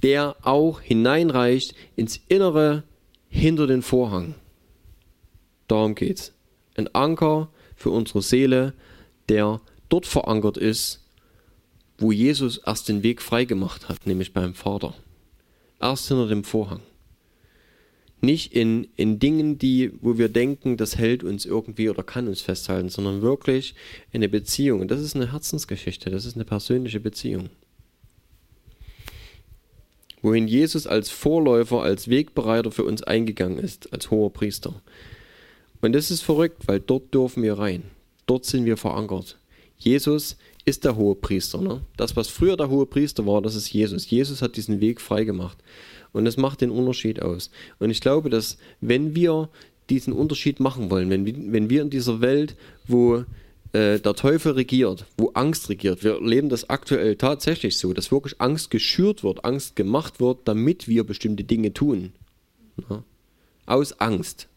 [0.04, 2.84] der auch hineinreicht ins Innere
[3.30, 4.36] hinter den Vorhang.
[5.68, 6.34] Darum geht's.
[6.76, 8.74] Ein Anker für unsere Seele,
[9.30, 9.60] der
[9.90, 11.04] dort verankert ist,
[11.98, 14.94] wo Jesus erst den Weg freigemacht hat, nämlich beim Vater.
[15.82, 16.82] Erst hinter dem Vorhang.
[18.20, 22.42] Nicht in, in Dingen, die, wo wir denken, das hält uns irgendwie oder kann uns
[22.42, 23.76] festhalten, sondern wirklich
[24.12, 24.82] in eine Beziehung.
[24.82, 27.50] Und das ist eine Herzensgeschichte, das ist eine persönliche Beziehung.
[30.24, 34.82] Wohin Jesus als Vorläufer, als Wegbereiter für uns eingegangen ist, als hoher Priester.
[35.82, 37.84] Und das ist verrückt, weil dort dürfen wir rein.
[38.26, 39.38] Dort sind wir verankert.
[39.78, 41.62] Jesus ist der hohe Priester.
[41.62, 41.82] Ne?
[41.96, 44.10] Das, was früher der hohe Priester war, das ist Jesus.
[44.10, 45.58] Jesus hat diesen Weg freigemacht.
[46.14, 47.52] Und das macht den Unterschied aus.
[47.80, 49.50] Und ich glaube, dass wenn wir
[49.90, 52.56] diesen Unterschied machen wollen, wenn, wenn wir in dieser Welt,
[52.88, 53.24] wo
[53.74, 58.40] äh, der Teufel regiert, wo Angst regiert, wir leben das aktuell tatsächlich so, dass wirklich
[58.40, 62.14] Angst geschürt wird, Angst gemacht wird, damit wir bestimmte Dinge tun.
[62.90, 63.04] Ja?
[63.66, 64.48] Aus Angst.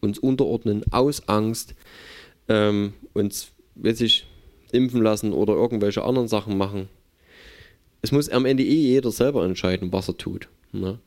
[0.00, 1.74] Uns unterordnen, aus Angst,
[2.48, 4.26] ähm, uns, weiß ich,
[4.70, 6.88] impfen lassen oder irgendwelche anderen Sachen machen.
[8.02, 10.48] Es muss am Ende eh jeder selber entscheiden, was er tut.
[10.80, 10.98] Ne?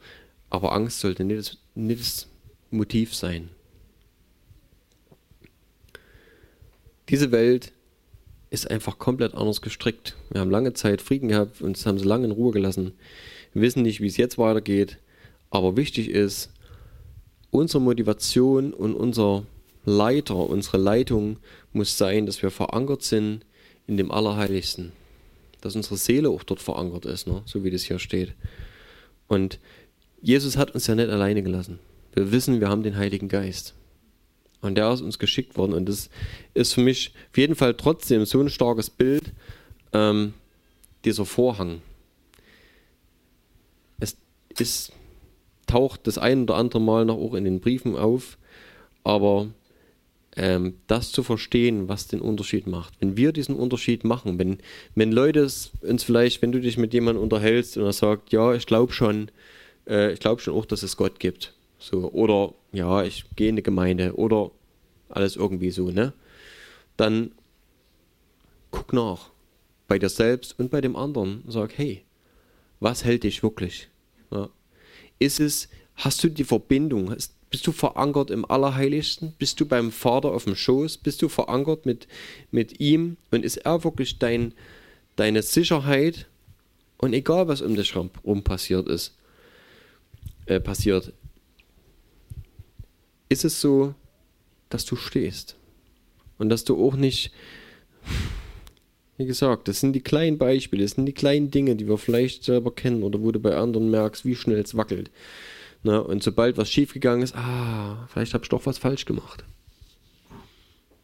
[0.49, 2.27] Aber Angst sollte nicht das, nicht das
[2.71, 3.49] Motiv sein.
[7.09, 7.71] Diese Welt
[8.49, 10.15] ist einfach komplett anders gestrickt.
[10.29, 12.93] Wir haben lange Zeit Frieden gehabt, uns haben sie lange in Ruhe gelassen.
[13.53, 14.97] Wir wissen nicht, wie es jetzt weitergeht.
[15.49, 16.51] Aber wichtig ist,
[17.51, 19.45] unsere Motivation und unser
[19.85, 21.37] Leiter, unsere Leitung
[21.71, 23.45] muss sein, dass wir verankert sind
[23.87, 24.91] in dem Allerheiligsten.
[25.61, 27.41] Dass unsere Seele auch dort verankert ist, ne?
[27.45, 28.33] so wie das hier steht.
[29.27, 29.59] Und
[30.21, 31.79] Jesus hat uns ja nicht alleine gelassen.
[32.13, 33.75] Wir wissen, wir haben den Heiligen Geist.
[34.61, 35.73] Und der ist uns geschickt worden.
[35.73, 36.09] Und das
[36.53, 39.31] ist für mich auf jeden Fall trotzdem so ein starkes Bild,
[39.93, 40.33] ähm,
[41.05, 41.81] dieser Vorhang.
[43.99, 44.17] Es
[44.57, 44.91] ist,
[45.67, 48.37] taucht das ein oder andere Mal noch auch in den Briefen auf,
[49.03, 49.47] aber
[50.37, 52.93] ähm, das zu verstehen, was den Unterschied macht.
[52.99, 54.59] Wenn wir diesen Unterschied machen, wenn,
[54.93, 58.67] wenn Leute uns vielleicht, wenn du dich mit jemandem unterhältst und er sagt, ja, ich
[58.67, 59.31] glaube schon,
[59.87, 61.55] äh, ich glaube schon auch, dass es Gott gibt.
[61.79, 64.51] So, oder ja, ich gehe in eine Gemeinde oder
[65.09, 66.13] alles irgendwie so, ne?
[66.97, 67.31] Dann
[68.71, 69.31] guck nach
[69.87, 72.03] bei dir selbst und bei dem anderen und sag, hey,
[72.79, 73.89] was hält dich wirklich?
[74.31, 74.49] Ja.
[75.17, 79.33] Ist es, hast du die Verbindung, hast, bist du verankert im Allerheiligsten?
[79.39, 80.97] Bist du beim Vater auf dem Schoß?
[80.97, 82.07] Bist du verankert mit,
[82.51, 83.17] mit ihm?
[83.31, 84.53] Und ist er wirklich dein,
[85.15, 86.27] deine Sicherheit?
[86.97, 89.15] Und egal, was um dich herum passiert ist,
[90.47, 91.13] äh, passiert,
[93.29, 93.93] ist es so,
[94.69, 95.55] dass du stehst.
[96.37, 97.31] Und dass du auch nicht,
[99.17, 102.43] wie gesagt, das sind die kleinen Beispiele, das sind die kleinen Dinge, die wir vielleicht
[102.43, 105.11] selber kennen oder wo du bei anderen merkst, wie schnell es wackelt.
[105.83, 106.03] Ne?
[106.03, 109.43] Und sobald was schiefgegangen ist, ah, vielleicht habe ich doch was falsch gemacht.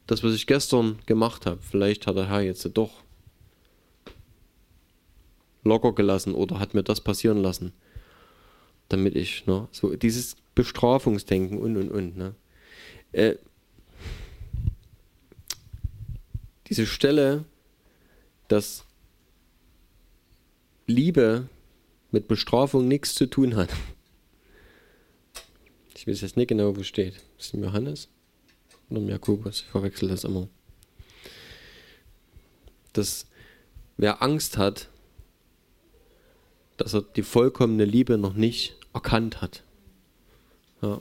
[0.08, 3.04] Das, was ich gestern gemacht habe, vielleicht hat der Herr jetzt doch
[5.64, 7.72] locker gelassen oder hat mir das passieren lassen,
[8.90, 12.36] damit ich, ne, so dieses Bestrafungsdenken und und und, ne.
[13.14, 13.36] Äh,
[16.68, 17.46] diese Stelle,
[18.48, 18.86] dass
[20.88, 21.48] Liebe
[22.12, 23.70] mit Bestrafung nichts zu tun hat.
[26.04, 27.14] Ich weiß jetzt nicht genau, wo steht.
[27.40, 28.10] Ist es Johannes
[28.90, 29.62] oder Jakobus?
[29.62, 30.50] Ich verwechsel das immer.
[32.92, 33.26] Dass
[33.96, 34.90] wer Angst hat,
[36.76, 39.64] dass er die vollkommene Liebe noch nicht erkannt hat.
[40.82, 41.00] Ja.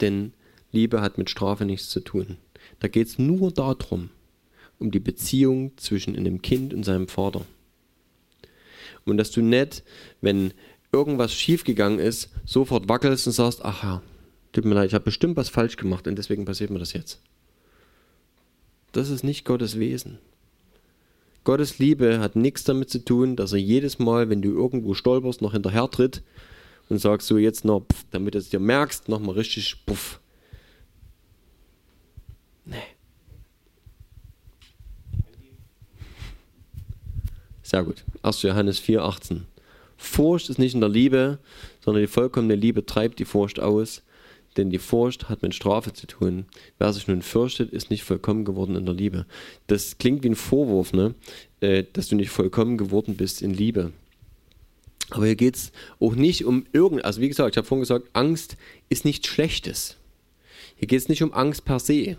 [0.00, 0.34] Denn
[0.70, 2.36] Liebe hat mit Strafe nichts zu tun.
[2.78, 4.10] Da geht es nur darum,
[4.78, 7.44] um die Beziehung zwischen einem Kind und seinem Vater.
[9.04, 9.82] Und dass du nicht,
[10.20, 10.54] wenn
[10.96, 14.02] irgendwas schiefgegangen ist, sofort wackelst und sagst, ach ja,
[14.52, 17.20] tut mir leid, ich habe bestimmt was falsch gemacht und deswegen passiert mir das jetzt.
[18.92, 20.18] Das ist nicht Gottes Wesen.
[21.44, 25.42] Gottes Liebe hat nichts damit zu tun, dass er jedes Mal, wenn du irgendwo stolperst,
[25.42, 26.22] noch hinterher tritt
[26.88, 30.18] und sagst so jetzt noch, pff, damit du es dir merkst, nochmal richtig puff.
[32.64, 32.76] Nee.
[37.62, 38.04] Sehr gut.
[38.22, 38.42] 1.
[38.42, 39.46] Johannes 4, 18.
[39.96, 41.38] Furcht ist nicht in der Liebe,
[41.80, 44.02] sondern die vollkommene Liebe treibt die Furcht aus,
[44.56, 46.46] denn die Furcht hat mit Strafe zu tun.
[46.78, 49.26] Wer sich nun fürchtet, ist nicht vollkommen geworden in der Liebe.
[49.66, 51.14] Das klingt wie ein Vorwurf, ne?
[51.60, 53.92] Äh, dass du nicht vollkommen geworden bist in Liebe.
[55.10, 58.08] Aber hier geht es auch nicht um irgend, also wie gesagt, ich habe vorhin gesagt,
[58.12, 58.56] Angst
[58.88, 59.96] ist nichts Schlechtes.
[60.76, 62.16] Hier geht es nicht um Angst per se,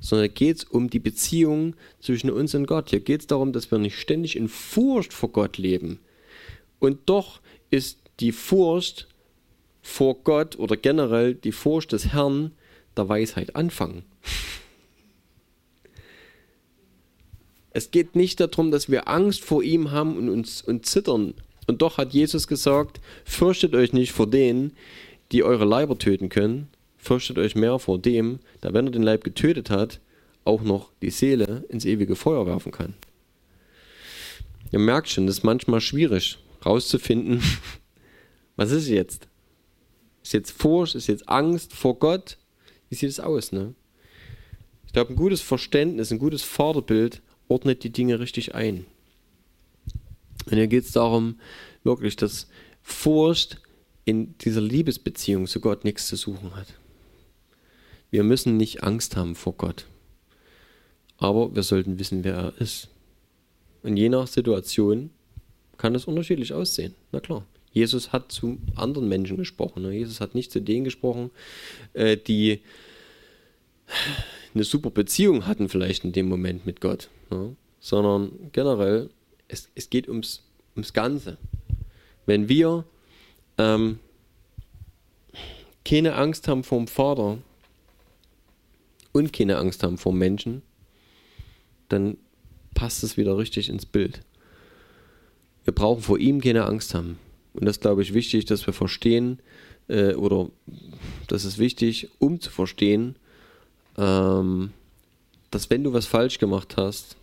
[0.00, 2.90] sondern geht es um die Beziehung zwischen uns und Gott.
[2.90, 5.98] Hier geht es darum, dass wir nicht ständig in Furcht vor Gott leben.
[6.78, 9.08] Und doch ist die Furcht
[9.82, 12.52] vor Gott oder generell die Furcht des Herrn
[12.96, 14.02] der Weisheit Anfang.
[17.70, 21.34] Es geht nicht darum, dass wir Angst vor ihm haben und uns und zittern.
[21.66, 24.72] Und doch hat Jesus gesagt, fürchtet euch nicht vor denen,
[25.30, 29.24] die eure Leiber töten können, fürchtet euch mehr vor dem, der, wenn er den Leib
[29.24, 30.00] getötet hat,
[30.44, 32.94] auch noch die Seele ins ewige Feuer werfen kann.
[34.72, 37.40] Ihr merkt schon, das ist manchmal schwierig rauszufinden,
[38.56, 39.28] was ist jetzt?
[40.22, 42.36] Ist jetzt Furcht, ist jetzt Angst vor Gott?
[42.88, 43.74] Wie sieht es aus, ne?
[44.86, 48.86] Ich glaube, ein gutes Verständnis, ein gutes Vaterbild ordnet die Dinge richtig ein.
[50.46, 51.40] Und hier geht es darum,
[51.84, 52.48] wirklich, dass
[52.82, 53.60] Furcht
[54.04, 56.74] in dieser Liebesbeziehung zu Gott nichts zu suchen hat.
[58.10, 59.86] Wir müssen nicht Angst haben vor Gott.
[61.18, 62.88] Aber wir sollten wissen, wer er ist.
[63.82, 65.10] Und je nach Situation
[65.78, 66.94] kann es unterschiedlich aussehen.
[67.12, 67.44] Na klar.
[67.72, 69.82] Jesus hat zu anderen Menschen gesprochen.
[69.82, 69.92] Ne?
[69.92, 71.30] Jesus hat nicht zu denen gesprochen,
[71.92, 72.60] äh, die
[74.54, 77.54] eine super Beziehung hatten vielleicht in dem Moment mit Gott, ne?
[77.78, 79.10] sondern generell,
[79.48, 80.42] es, es geht ums,
[80.74, 81.36] ums Ganze.
[82.24, 82.84] Wenn wir
[83.58, 83.98] ähm,
[85.84, 87.38] keine Angst haben vor dem Vater
[89.12, 90.62] und keine Angst haben vor Menschen,
[91.90, 92.16] dann
[92.74, 94.22] passt es wieder richtig ins Bild.
[95.66, 97.18] Wir brauchen vor ihm keine Angst haben.
[97.52, 99.40] Und das glaube ich wichtig, dass wir verstehen,
[99.88, 100.48] äh, oder
[101.26, 103.16] das ist wichtig, um zu verstehen,
[103.98, 104.70] ähm,
[105.50, 107.16] dass wenn du was falsch gemacht hast,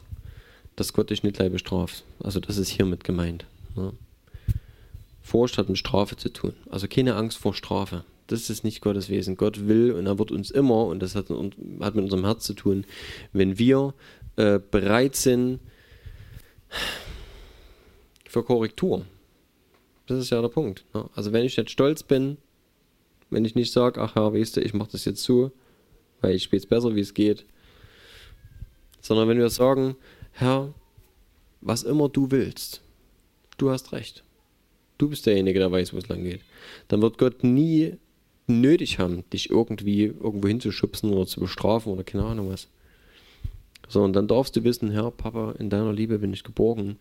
[0.76, 2.04] dass Gott dich nicht gleich bestraft.
[2.22, 3.46] Also das ist hiermit gemeint.
[3.78, 3.94] Ne?
[5.22, 6.54] Furcht hat mit Strafe zu tun.
[6.70, 8.04] Also keine Angst vor Strafe.
[8.28, 9.38] Das ist nicht Gottes Wesen.
[9.38, 12.56] Gott will und er wird uns immer, und das hat, hat mit unserem Herz zu
[12.56, 12.84] tun,
[13.32, 13.94] wenn wir
[14.36, 15.60] äh, bereit sind
[18.34, 19.06] für Korrektur.
[20.08, 20.86] Das ist ja der Punkt.
[20.94, 21.08] Ne?
[21.16, 22.38] Also wenn ich jetzt stolz bin,
[23.30, 25.52] wenn ich nicht sage, ach ja, weißt du, ich mache das jetzt so,
[26.20, 27.46] weil ich spiele es besser, wie es geht.
[29.02, 29.96] Sondern wenn wir sagen,
[30.32, 30.74] Herr,
[31.62, 32.82] was immer du willst,
[33.58, 34.24] du hast recht.
[34.98, 36.42] Du bist derjenige, der weiß, wo es lang geht.
[36.88, 37.98] Dann wird Gott nie
[38.48, 42.68] nötig haben, dich irgendwie irgendwo hinzuschubsen oder zu bestrafen oder keine Ahnung was.
[43.88, 46.98] Sondern dann darfst du wissen, Herr, Papa, in deiner Liebe bin ich geborgen.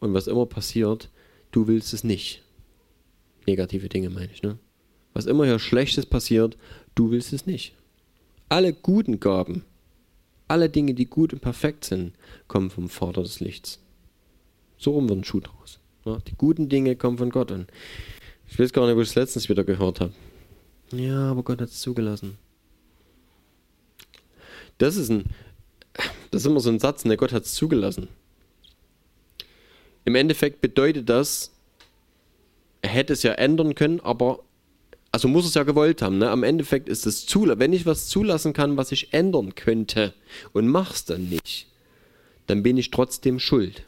[0.00, 1.10] Und was immer passiert,
[1.50, 2.42] du willst es nicht.
[3.46, 4.58] Negative Dinge meine ich, ne?
[5.14, 6.56] Was immer hier Schlechtes passiert,
[6.94, 7.74] du willst es nicht.
[8.48, 9.64] Alle guten Gaben,
[10.48, 12.12] alle Dinge, die gut und perfekt sind,
[12.48, 13.80] kommen vom Vater des Lichts.
[14.76, 15.80] So rum wird ein Schuh draus.
[16.04, 17.50] Ja, die guten Dinge kommen von Gott.
[17.50, 17.66] Und
[18.48, 20.12] ich weiß gar nicht, wo ich es letztens wieder gehört habe.
[20.92, 22.38] Ja, aber Gott hat es zugelassen.
[24.78, 25.24] Das ist ein,
[26.30, 27.16] das ist immer so ein Satz, ne?
[27.16, 28.08] Gott hat es zugelassen.
[30.06, 31.50] Im Endeffekt bedeutet das,
[32.80, 34.44] er hätte es ja ändern können, aber
[35.10, 36.18] also muss es ja gewollt haben.
[36.18, 36.30] Ne?
[36.30, 37.58] Am Endeffekt ist es zulassen.
[37.58, 40.14] Wenn ich was zulassen kann, was ich ändern könnte
[40.52, 41.66] und mach's dann nicht,
[42.46, 43.84] dann bin ich trotzdem schuld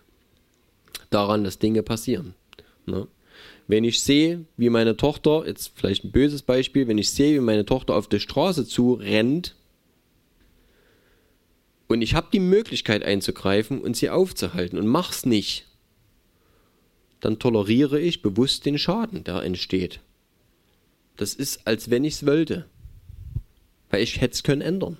[1.10, 2.34] daran, dass Dinge passieren.
[2.84, 3.06] Ne?
[3.68, 7.44] Wenn ich sehe, wie meine Tochter, jetzt vielleicht ein böses Beispiel, wenn ich sehe, wie
[7.44, 9.54] meine Tochter auf der Straße zu rennt
[11.86, 15.67] und ich habe die Möglichkeit einzugreifen und sie aufzuhalten und mach's nicht,
[17.20, 20.00] dann toleriere ich bewusst den Schaden, der entsteht.
[21.16, 22.66] Das ist, als wenn ich es wollte.
[23.90, 24.98] Weil ich hätte es können ändern.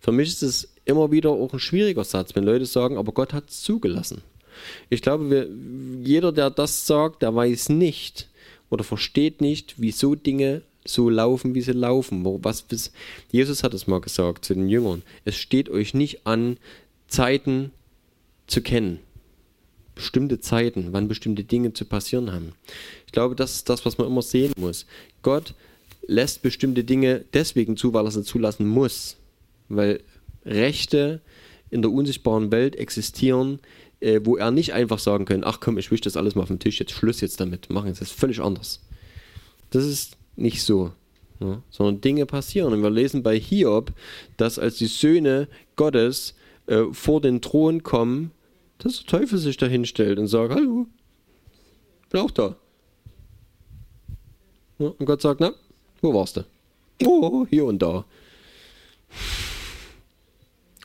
[0.00, 3.34] Für mich ist es immer wieder auch ein schwieriger Satz, wenn Leute sagen, aber Gott
[3.34, 4.22] hat es zugelassen.
[4.88, 5.48] Ich glaube, wir,
[6.02, 8.28] jeder, der das sagt, der weiß nicht
[8.70, 12.24] oder versteht nicht, wieso Dinge so laufen, wie sie laufen.
[12.42, 12.92] Was, was,
[13.30, 15.02] Jesus hat es mal gesagt zu den Jüngern.
[15.26, 16.56] Es steht euch nicht an,
[17.08, 17.72] Zeiten
[18.46, 19.00] zu kennen
[20.00, 22.52] bestimmte Zeiten, wann bestimmte Dinge zu passieren haben.
[23.06, 24.86] Ich glaube, das ist das, was man immer sehen muss.
[25.22, 25.54] Gott
[26.06, 29.16] lässt bestimmte Dinge deswegen zu, weil er sie zulassen muss.
[29.68, 30.00] Weil
[30.44, 31.20] Rechte
[31.70, 33.60] in der unsichtbaren Welt existieren,
[34.00, 36.48] äh, wo er nicht einfach sagen kann, ach komm, ich wische das alles mal auf
[36.48, 38.80] den Tisch, jetzt Schluss jetzt damit, machen jetzt das völlig anders.
[39.68, 40.92] Das ist nicht so.
[41.40, 42.72] Ja, sondern Dinge passieren.
[42.72, 43.92] Und wir lesen bei Hiob,
[44.36, 46.34] dass als die Söhne Gottes
[46.66, 48.30] äh, vor den Thron kommen,
[48.80, 50.86] dass der Teufel sich da hinstellt und sagt, hallo,
[52.10, 52.56] bin auch da.
[54.78, 55.52] Und Gott sagt, na,
[56.00, 56.44] wo warst du?
[57.04, 58.04] Oh, hier und da.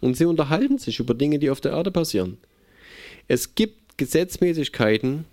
[0.02, 2.38] Und sie unterhalten sich über Dinge, die auf der Erde passieren.
[3.28, 5.26] Es gibt Gesetzmäßigkeiten,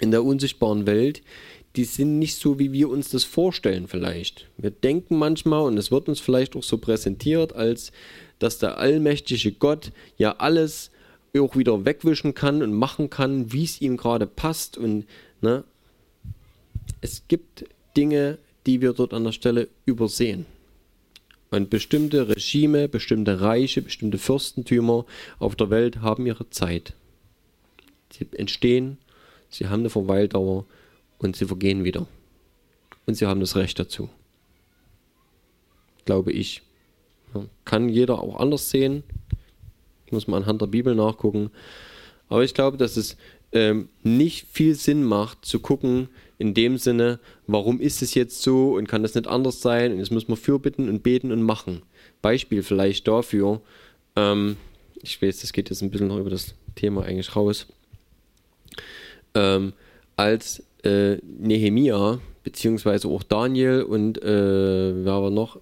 [0.00, 1.22] in der unsichtbaren Welt,
[1.76, 4.48] die sind nicht so, wie wir uns das vorstellen vielleicht.
[4.56, 7.92] Wir denken manchmal, und es wird uns vielleicht auch so präsentiert, als
[8.38, 10.90] dass der allmächtige Gott ja alles
[11.38, 14.76] auch wieder wegwischen kann und machen kann, wie es ihm gerade passt.
[14.76, 15.06] Und
[15.40, 15.64] ne,
[17.00, 17.64] es gibt
[17.96, 20.46] Dinge, die wir dort an der Stelle übersehen.
[21.50, 25.04] Und bestimmte Regime, bestimmte Reiche, bestimmte Fürstentümer
[25.38, 26.94] auf der Welt haben ihre Zeit.
[28.12, 28.98] Sie entstehen,
[29.48, 30.64] sie haben eine Verweildauer
[31.18, 32.06] und sie vergehen wieder.
[33.06, 34.08] Und sie haben das Recht dazu.
[36.04, 36.62] Glaube ich.
[37.64, 39.02] kann jeder auch anders sehen.
[40.12, 41.50] Muss man anhand der Bibel nachgucken.
[42.28, 43.16] Aber ich glaube, dass es
[43.52, 46.08] ähm, nicht viel Sinn macht zu gucken,
[46.38, 49.98] in dem Sinne, warum ist es jetzt so und kann das nicht anders sein und
[49.98, 51.82] jetzt müssen wir fürbitten und beten und machen.
[52.22, 53.60] Beispiel vielleicht dafür,
[54.16, 54.56] ähm,
[55.02, 57.66] ich weiß, das geht jetzt ein bisschen noch über das Thema eigentlich raus,
[59.34, 59.72] ähm,
[60.16, 65.58] als äh, Nehemia, beziehungsweise auch Daniel und äh, wer war noch,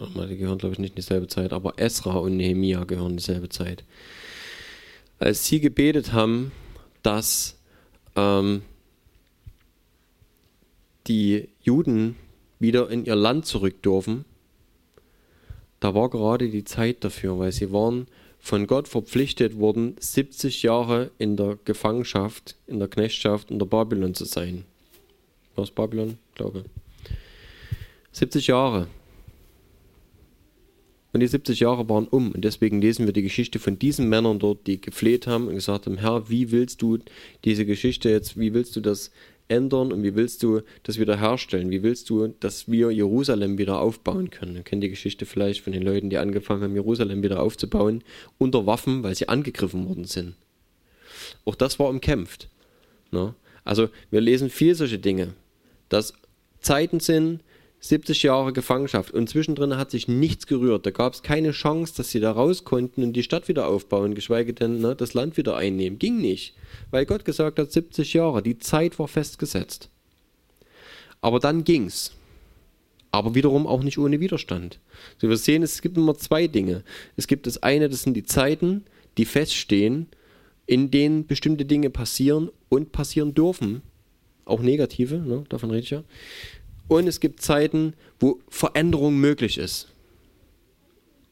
[0.00, 3.48] die gehören glaube ich nicht in dieselbe Zeit, aber Esra und Nehemia gehören in dieselbe
[3.48, 3.84] Zeit.
[5.18, 6.52] Als sie gebetet haben,
[7.02, 7.58] dass
[8.16, 8.62] ähm,
[11.06, 12.16] die Juden
[12.58, 14.24] wieder in ihr Land zurück dürfen,
[15.80, 18.06] da war gerade die Zeit dafür, weil sie waren
[18.38, 24.14] von Gott verpflichtet worden, 70 Jahre in der Gefangenschaft, in der Knechtschaft in der Babylon
[24.14, 24.64] zu sein.
[25.56, 26.18] Was Babylon?
[26.34, 26.64] Glaube.
[28.12, 28.86] 70 Jahre.
[31.16, 32.32] Und die 70 Jahre waren um.
[32.32, 35.86] Und deswegen lesen wir die Geschichte von diesen Männern dort, die gefleht haben und gesagt
[35.86, 36.98] haben, Herr, wie willst du
[37.42, 39.10] diese Geschichte jetzt, wie willst du das
[39.48, 41.70] ändern und wie willst du das wieder herstellen?
[41.70, 44.56] Wie willst du, dass wir Jerusalem wieder aufbauen können?
[44.56, 48.04] Ihr kennt die Geschichte vielleicht von den Leuten, die angefangen haben, Jerusalem wieder aufzubauen,
[48.36, 50.34] unter Waffen, weil sie angegriffen worden sind.
[51.46, 52.50] Auch das war umkämpft.
[53.10, 53.34] Ne?
[53.64, 55.32] Also wir lesen viel solche Dinge,
[55.88, 56.12] dass
[56.60, 57.40] Zeiten sind,
[57.88, 60.86] 70 Jahre Gefangenschaft und zwischendrin hat sich nichts gerührt.
[60.86, 64.14] Da gab es keine Chance, dass sie da raus konnten und die Stadt wieder aufbauen,
[64.14, 65.98] geschweige denn ne, das Land wieder einnehmen.
[65.98, 66.54] Ging nicht,
[66.90, 69.90] weil Gott gesagt hat, 70 Jahre, die Zeit war festgesetzt.
[71.20, 72.12] Aber dann ging's.
[73.10, 74.80] Aber wiederum auch nicht ohne Widerstand.
[75.18, 76.84] So, wir sehen, es gibt immer zwei Dinge.
[77.16, 78.84] Es gibt das eine, das sind die Zeiten,
[79.16, 80.08] die feststehen,
[80.66, 83.82] in denen bestimmte Dinge passieren und passieren dürfen.
[84.44, 86.04] Auch negative, ne, davon rede ich ja.
[86.88, 89.88] Und es gibt Zeiten, wo Veränderung möglich ist.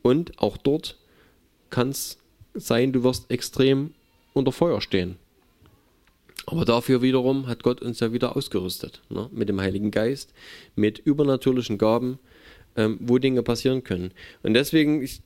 [0.02, 0.98] Und auch dort
[1.70, 2.18] kann es
[2.54, 3.94] sein, du wirst extrem
[4.32, 5.16] unter Feuer stehen.
[6.46, 9.00] Aber dafür wiederum hat Gott uns ja wieder ausgerüstet.
[9.08, 9.30] Ne?
[9.32, 10.34] Mit dem Heiligen Geist,
[10.76, 12.18] mit übernatürlichen Gaben,
[12.76, 14.10] ähm, wo Dinge passieren können.
[14.42, 15.22] Und deswegen, ich,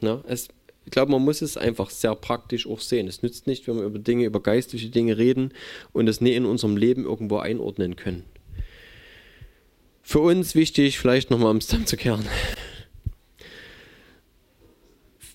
[0.00, 0.48] na, es,
[0.84, 3.06] ich glaube, man muss es einfach sehr praktisch auch sehen.
[3.06, 5.52] Es nützt nicht, wenn wir über Dinge, über geistliche Dinge reden
[5.92, 8.24] und es nie in unserem Leben irgendwo einordnen können.
[10.02, 12.26] Für uns wichtig, vielleicht nochmal um es zusammenzukehren.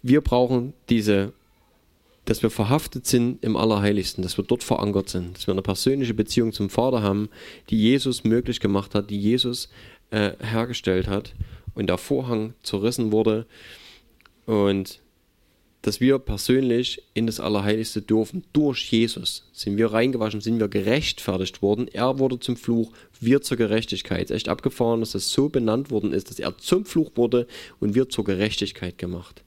[0.04, 1.34] Wir brauchen diese,
[2.26, 6.14] dass wir verhaftet sind im Allerheiligsten, dass wir dort verankert sind, dass wir eine persönliche
[6.14, 7.30] Beziehung zum Vater haben,
[7.70, 9.70] die Jesus möglich gemacht hat, die Jesus
[10.12, 11.34] äh, hergestellt hat
[11.74, 13.46] und der Vorhang zerrissen wurde
[14.46, 15.00] und
[15.82, 18.44] dass wir persönlich in das Allerheiligste dürfen.
[18.52, 21.88] Durch Jesus sind wir reingewaschen, sind wir gerechtfertigt worden.
[21.88, 22.92] Er wurde zum Fluch,
[23.22, 24.24] wir zur Gerechtigkeit.
[24.24, 27.48] Ist echt abgefahren, dass das so benannt worden ist, dass er zum Fluch wurde
[27.80, 29.44] und wir zur Gerechtigkeit gemacht.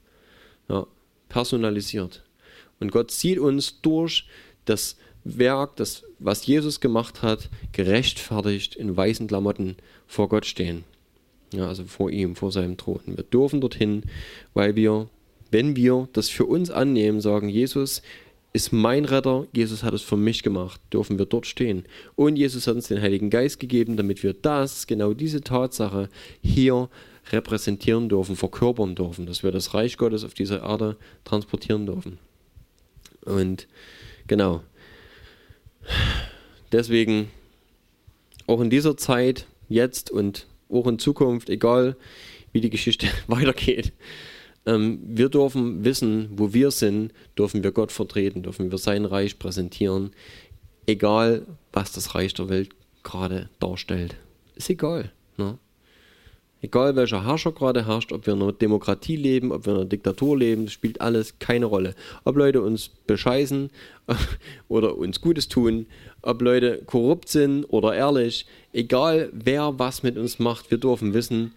[0.69, 0.87] Ja,
[1.29, 2.23] personalisiert.
[2.79, 4.25] Und Gott sieht uns durch
[4.65, 9.75] das Werk, das, was Jesus gemacht hat, gerechtfertigt in weißen Klamotten
[10.07, 10.83] vor Gott stehen.
[11.53, 13.01] Ja, also vor ihm, vor seinem Thron.
[13.05, 14.03] Wir dürfen dorthin,
[14.53, 15.09] weil wir
[15.51, 18.01] wenn wir das für uns annehmen, sagen, Jesus
[18.53, 21.85] ist mein Retter, Jesus hat es für mich gemacht, dürfen wir dort stehen.
[22.15, 26.09] Und Jesus hat uns den Heiligen Geist gegeben, damit wir das, genau diese Tatsache
[26.41, 26.89] hier
[27.31, 32.17] repräsentieren dürfen, verkörpern dürfen, dass wir das Reich Gottes auf dieser Erde transportieren dürfen.
[33.23, 33.67] Und
[34.27, 34.61] genau.
[36.71, 37.29] Deswegen
[38.47, 41.95] auch in dieser Zeit, jetzt und auch in Zukunft, egal
[42.51, 43.93] wie die Geschichte weitergeht,
[44.63, 50.11] wir dürfen wissen, wo wir sind, dürfen wir Gott vertreten, dürfen wir sein Reich präsentieren,
[50.85, 52.69] egal was das Reich der Welt
[53.03, 54.15] gerade darstellt.
[54.55, 55.11] Ist egal.
[55.37, 55.57] Ne?
[56.63, 59.89] Egal welcher Herrscher gerade herrscht, ob wir in einer Demokratie leben, ob wir in einer
[59.89, 61.95] Diktatur leben, das spielt alles keine Rolle.
[62.23, 63.71] Ob Leute uns bescheißen
[64.67, 65.87] oder uns Gutes tun,
[66.21, 71.53] ob Leute korrupt sind oder ehrlich, egal wer was mit uns macht, wir dürfen wissen,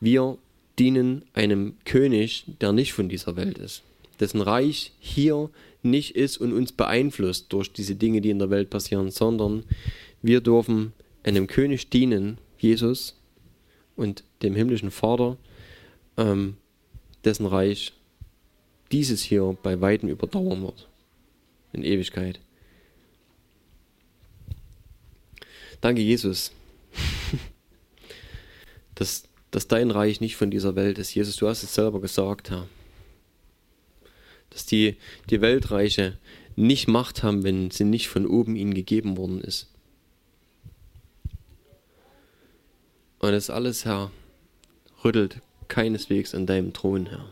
[0.00, 0.36] wir
[0.78, 3.82] dienen einem König, der nicht von dieser Welt ist,
[4.20, 5.50] dessen Reich hier
[5.82, 9.64] nicht ist und uns beeinflusst durch diese Dinge, die in der Welt passieren, sondern
[10.22, 10.92] wir dürfen
[11.24, 13.16] einem König dienen, Jesus,
[13.96, 15.36] und dem himmlischen Vater,
[16.16, 16.56] ähm,
[17.24, 17.92] dessen Reich
[18.90, 20.88] dieses hier bei weitem überdauern wird.
[21.72, 22.40] In Ewigkeit.
[25.80, 26.52] Danke, Jesus,
[28.94, 31.14] dass, dass dein Reich nicht von dieser Welt ist.
[31.14, 32.66] Jesus, du hast es selber gesagt, Herr.
[34.50, 34.96] Dass die,
[35.30, 36.18] die Weltreiche
[36.56, 39.68] nicht Macht haben, wenn sie nicht von oben ihnen gegeben worden ist.
[43.20, 44.10] Und das alles, Herr,
[45.04, 47.28] rüttelt keineswegs an deinem Thron, Herr.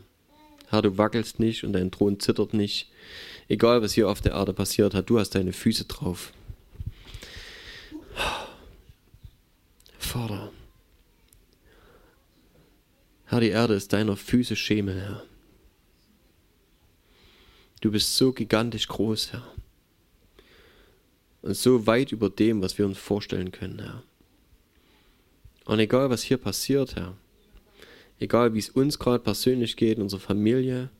[0.68, 2.90] Herr, du wackelst nicht und dein Thron zittert nicht.
[3.48, 6.32] Egal, was hier auf der Erde passiert hat, du hast deine Füße drauf.
[9.98, 10.52] Vater,
[13.30, 15.24] Herr, die Erde ist deiner Füße Schemel, Herr.
[17.80, 19.46] Du bist so gigantisch groß, Herr.
[21.42, 24.02] Und so weit über dem, was wir uns vorstellen können, Herr.
[25.64, 27.16] Und egal, was hier passiert, Herr,
[28.18, 30.90] egal, wie es uns gerade persönlich geht, unserer Familie,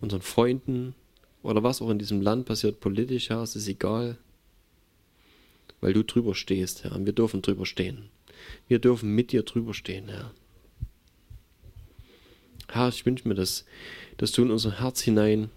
[0.00, 0.96] unseren Freunden
[1.44, 4.18] oder was auch in diesem Land passiert politisch, Herr, es ist egal,
[5.80, 8.08] weil du drüber stehst, Herr, und wir dürfen drüber stehen.
[8.66, 10.34] Wir dürfen mit dir drüber stehen, Herr.
[12.72, 13.64] Herr, ich wünsche mir, dass,
[14.16, 15.50] dass du in unser Herz hinein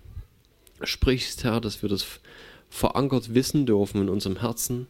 [0.84, 2.06] sprichst, Herr, dass wir das
[2.70, 4.88] verankert wissen dürfen in unserem Herzen,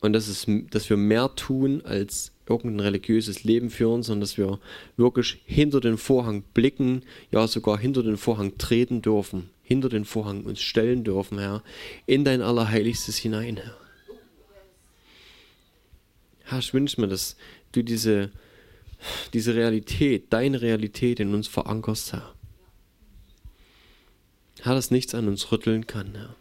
[0.00, 4.58] und dass, es, dass wir mehr tun als irgendein religiöses Leben führen, sondern dass wir
[4.96, 10.44] wirklich hinter den Vorhang blicken, ja sogar hinter den Vorhang treten dürfen, hinter den Vorhang
[10.44, 11.62] uns stellen dürfen, Herr,
[12.06, 13.76] in dein Allerheiligstes hinein, Herr.
[16.44, 17.36] Herr, ich wünsche mir, dass
[17.72, 18.30] du diese,
[19.32, 22.34] diese Realität, deine Realität in uns verankerst, Herr.
[24.62, 26.36] Herr, dass nichts an uns rütteln kann, Herr.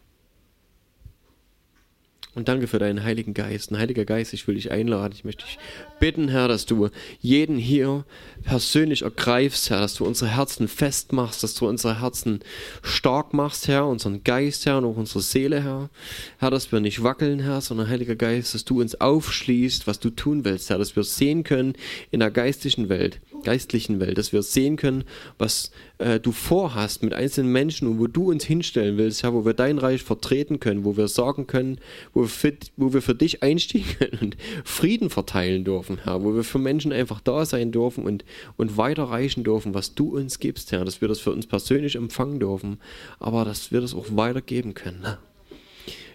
[2.39, 3.69] Und danke für deinen Heiligen Geist.
[3.69, 5.11] Und Heiliger Geist, ich will dich einladen.
[5.13, 5.59] Ich möchte dich
[5.99, 6.87] bitten, Herr, dass du
[7.19, 8.05] jeden hier
[8.45, 12.39] persönlich ergreifst, Herr, dass du unsere Herzen festmachst, dass du unsere Herzen
[12.81, 15.89] stark machst, Herr, unseren Geist, Herr, und auch unsere Seele, Herr.
[16.37, 20.09] Herr, dass wir nicht wackeln, Herr, sondern Heiliger Geist, dass du uns aufschließt, was du
[20.09, 21.73] tun willst, Herr, dass wir sehen können
[22.09, 25.03] in der geistlichen Welt, geistlichen Welt, dass wir sehen können,
[25.37, 29.45] was äh, du vorhast mit einzelnen Menschen und wo du uns hinstellen willst, Herr, wo
[29.45, 31.79] wir dein Reich vertreten können, wo wir sagen können,
[32.13, 36.35] wo wir für, wo wir für dich einstehen können und Frieden verteilen dürfen, Herr, wo
[36.35, 38.25] wir für Menschen einfach da sein dürfen und,
[38.57, 42.39] und weiterreichen dürfen, was du uns gibst, Herr, dass wir das für uns persönlich empfangen
[42.39, 42.79] dürfen,
[43.19, 45.01] aber dass wir das auch weitergeben können.
[45.03, 45.28] Herr.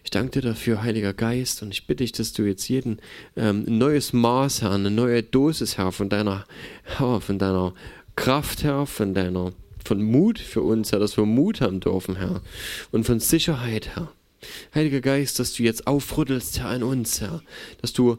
[0.04, 2.98] Ich danke dir dafür, Heiliger Geist, und ich bitte dich, dass du jetzt jeden
[3.36, 6.44] ähm, ein neues Maß, Herr, eine neue Dosis, Herr, von deiner,
[6.82, 7.74] Herr, von deiner
[8.14, 9.52] Kraft, Herr, von deiner,
[9.82, 12.42] von Mut für uns, Herr, dass wir Mut haben dürfen, Herr,
[12.92, 14.12] und von Sicherheit, Herr.
[14.74, 17.42] Heiliger Geist, dass du jetzt aufrüttelst, Herr, in uns, Herr,
[17.80, 18.18] dass du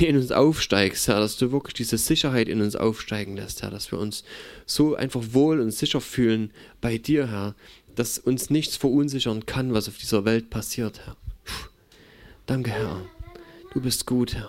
[0.00, 3.92] in uns aufsteigst, Herr, dass du wirklich diese Sicherheit in uns aufsteigen lässt, Herr, dass
[3.92, 4.24] wir uns
[4.66, 6.50] so einfach wohl und sicher fühlen
[6.80, 7.54] bei dir, Herr,
[7.94, 11.16] dass uns nichts verunsichern kann, was auf dieser Welt passiert, Herr.
[12.50, 13.06] Danke, Herr.
[13.72, 14.48] Du bist gut, Herr.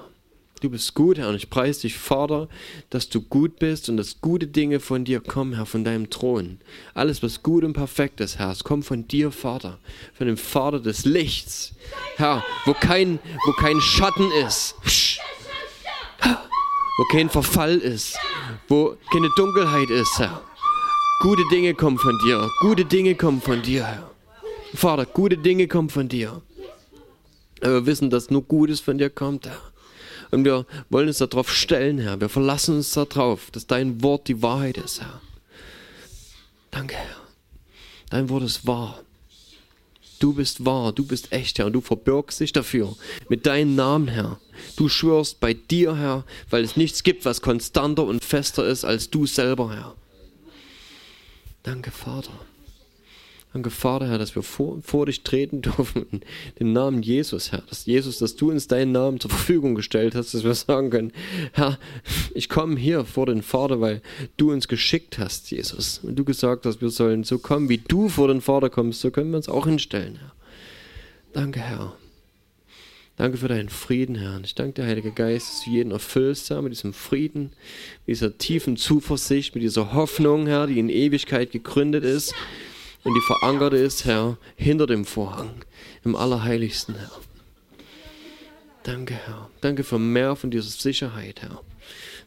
[0.59, 2.49] Du bist gut, Herr, und ich preise dich, Vater,
[2.89, 6.57] dass du gut bist und dass gute Dinge von dir kommen, Herr, von deinem Thron.
[6.95, 9.77] Alles, was gut und perfekt ist, Herr, es kommt von dir, Vater,
[10.15, 11.75] von dem Vater des Lichts,
[12.15, 14.73] Herr, wo kein, wo kein Schatten ist,
[16.23, 18.17] wo kein Verfall ist,
[18.67, 20.41] wo keine Dunkelheit ist, Herr.
[21.19, 22.49] Gute Dinge kommen von dir.
[22.61, 24.09] Gute Dinge kommen von dir, Herr.
[24.73, 26.41] Vater, gute Dinge kommen von dir.
[27.61, 29.61] Wir wissen, dass nur Gutes von dir kommt, Herr.
[30.31, 32.19] Und wir wollen uns darauf stellen, Herr.
[32.19, 35.21] Wir verlassen uns darauf, dass dein Wort die Wahrheit ist, Herr.
[36.71, 37.17] Danke, Herr.
[38.09, 39.01] Dein Wort ist wahr.
[40.19, 42.95] Du bist wahr, du bist echt, Herr, und du verbirgst dich dafür
[43.27, 44.39] mit deinem Namen, Herr.
[44.75, 49.09] Du schwörst bei dir, Herr, weil es nichts gibt, was konstanter und fester ist als
[49.09, 49.95] du selber, Herr.
[51.63, 52.33] Danke, Vater.
[53.53, 56.21] Danke, Vater, Herr, dass wir vor, vor dich treten dürfen in
[56.59, 57.63] den Namen Jesus, Herr.
[57.67, 61.11] Dass Jesus, dass du uns deinen Namen zur Verfügung gestellt hast, dass wir sagen können,
[61.51, 61.77] Herr,
[62.33, 64.01] ich komme hier vor den Vater, weil
[64.37, 65.99] du uns geschickt hast, Jesus.
[66.01, 69.11] Und du gesagt hast, wir sollen so kommen, wie du vor den Vater kommst, so
[69.11, 70.33] können wir uns auch hinstellen, Herr.
[71.33, 71.93] Danke, Herr.
[73.17, 74.37] Danke für deinen Frieden, Herr.
[74.37, 77.51] Und ich danke dir, Heiliger Geist, dass du jeden erfüllst, Herr, mit diesem Frieden,
[78.05, 82.33] mit dieser tiefen Zuversicht, mit dieser Hoffnung, Herr, die in Ewigkeit gegründet ist
[83.03, 85.65] und die verankert ist, Herr, hinter dem Vorhang,
[86.03, 87.11] im Allerheiligsten, Herr.
[88.83, 89.49] Danke, Herr.
[89.61, 91.61] Danke für mehr von dieser Sicherheit, Herr.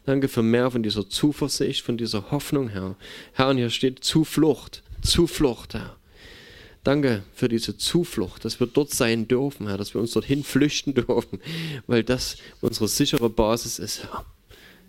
[0.05, 2.95] Danke für mehr von dieser Zuversicht, von dieser Hoffnung, Herr.
[3.33, 5.97] Herr, und hier steht Zuflucht, Zuflucht, Herr.
[6.83, 10.93] Danke für diese Zuflucht, dass wir dort sein dürfen, Herr, dass wir uns dorthin flüchten
[10.93, 11.41] dürfen,
[11.87, 14.25] weil das unsere sichere Basis ist, Herr.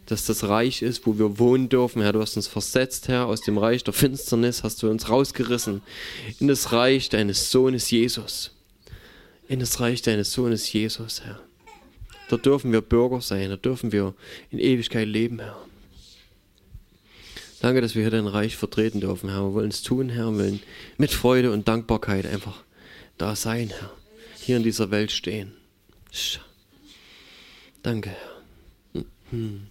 [0.06, 2.12] Dass das Reich ist, wo wir wohnen dürfen, Herr.
[2.12, 5.82] Du hast uns versetzt, Herr, aus dem Reich der Finsternis, hast du uns rausgerissen
[6.38, 8.52] in das Reich deines Sohnes Jesus.
[9.48, 11.40] In das Reich deines Sohnes Jesus, Herr.
[12.28, 14.14] Da dürfen wir Bürger sein, da dürfen wir
[14.50, 15.56] in Ewigkeit leben, Herr.
[17.60, 19.42] Danke, dass wir hier dein Reich vertreten dürfen, Herr.
[19.42, 20.30] Wir wollen es tun, Herr.
[20.30, 20.62] Wir wollen
[20.98, 22.62] mit Freude und Dankbarkeit einfach
[23.18, 23.92] da sein, Herr.
[24.40, 25.52] Hier in dieser Welt stehen.
[27.82, 29.04] Danke, Herr.
[29.30, 29.66] Hm.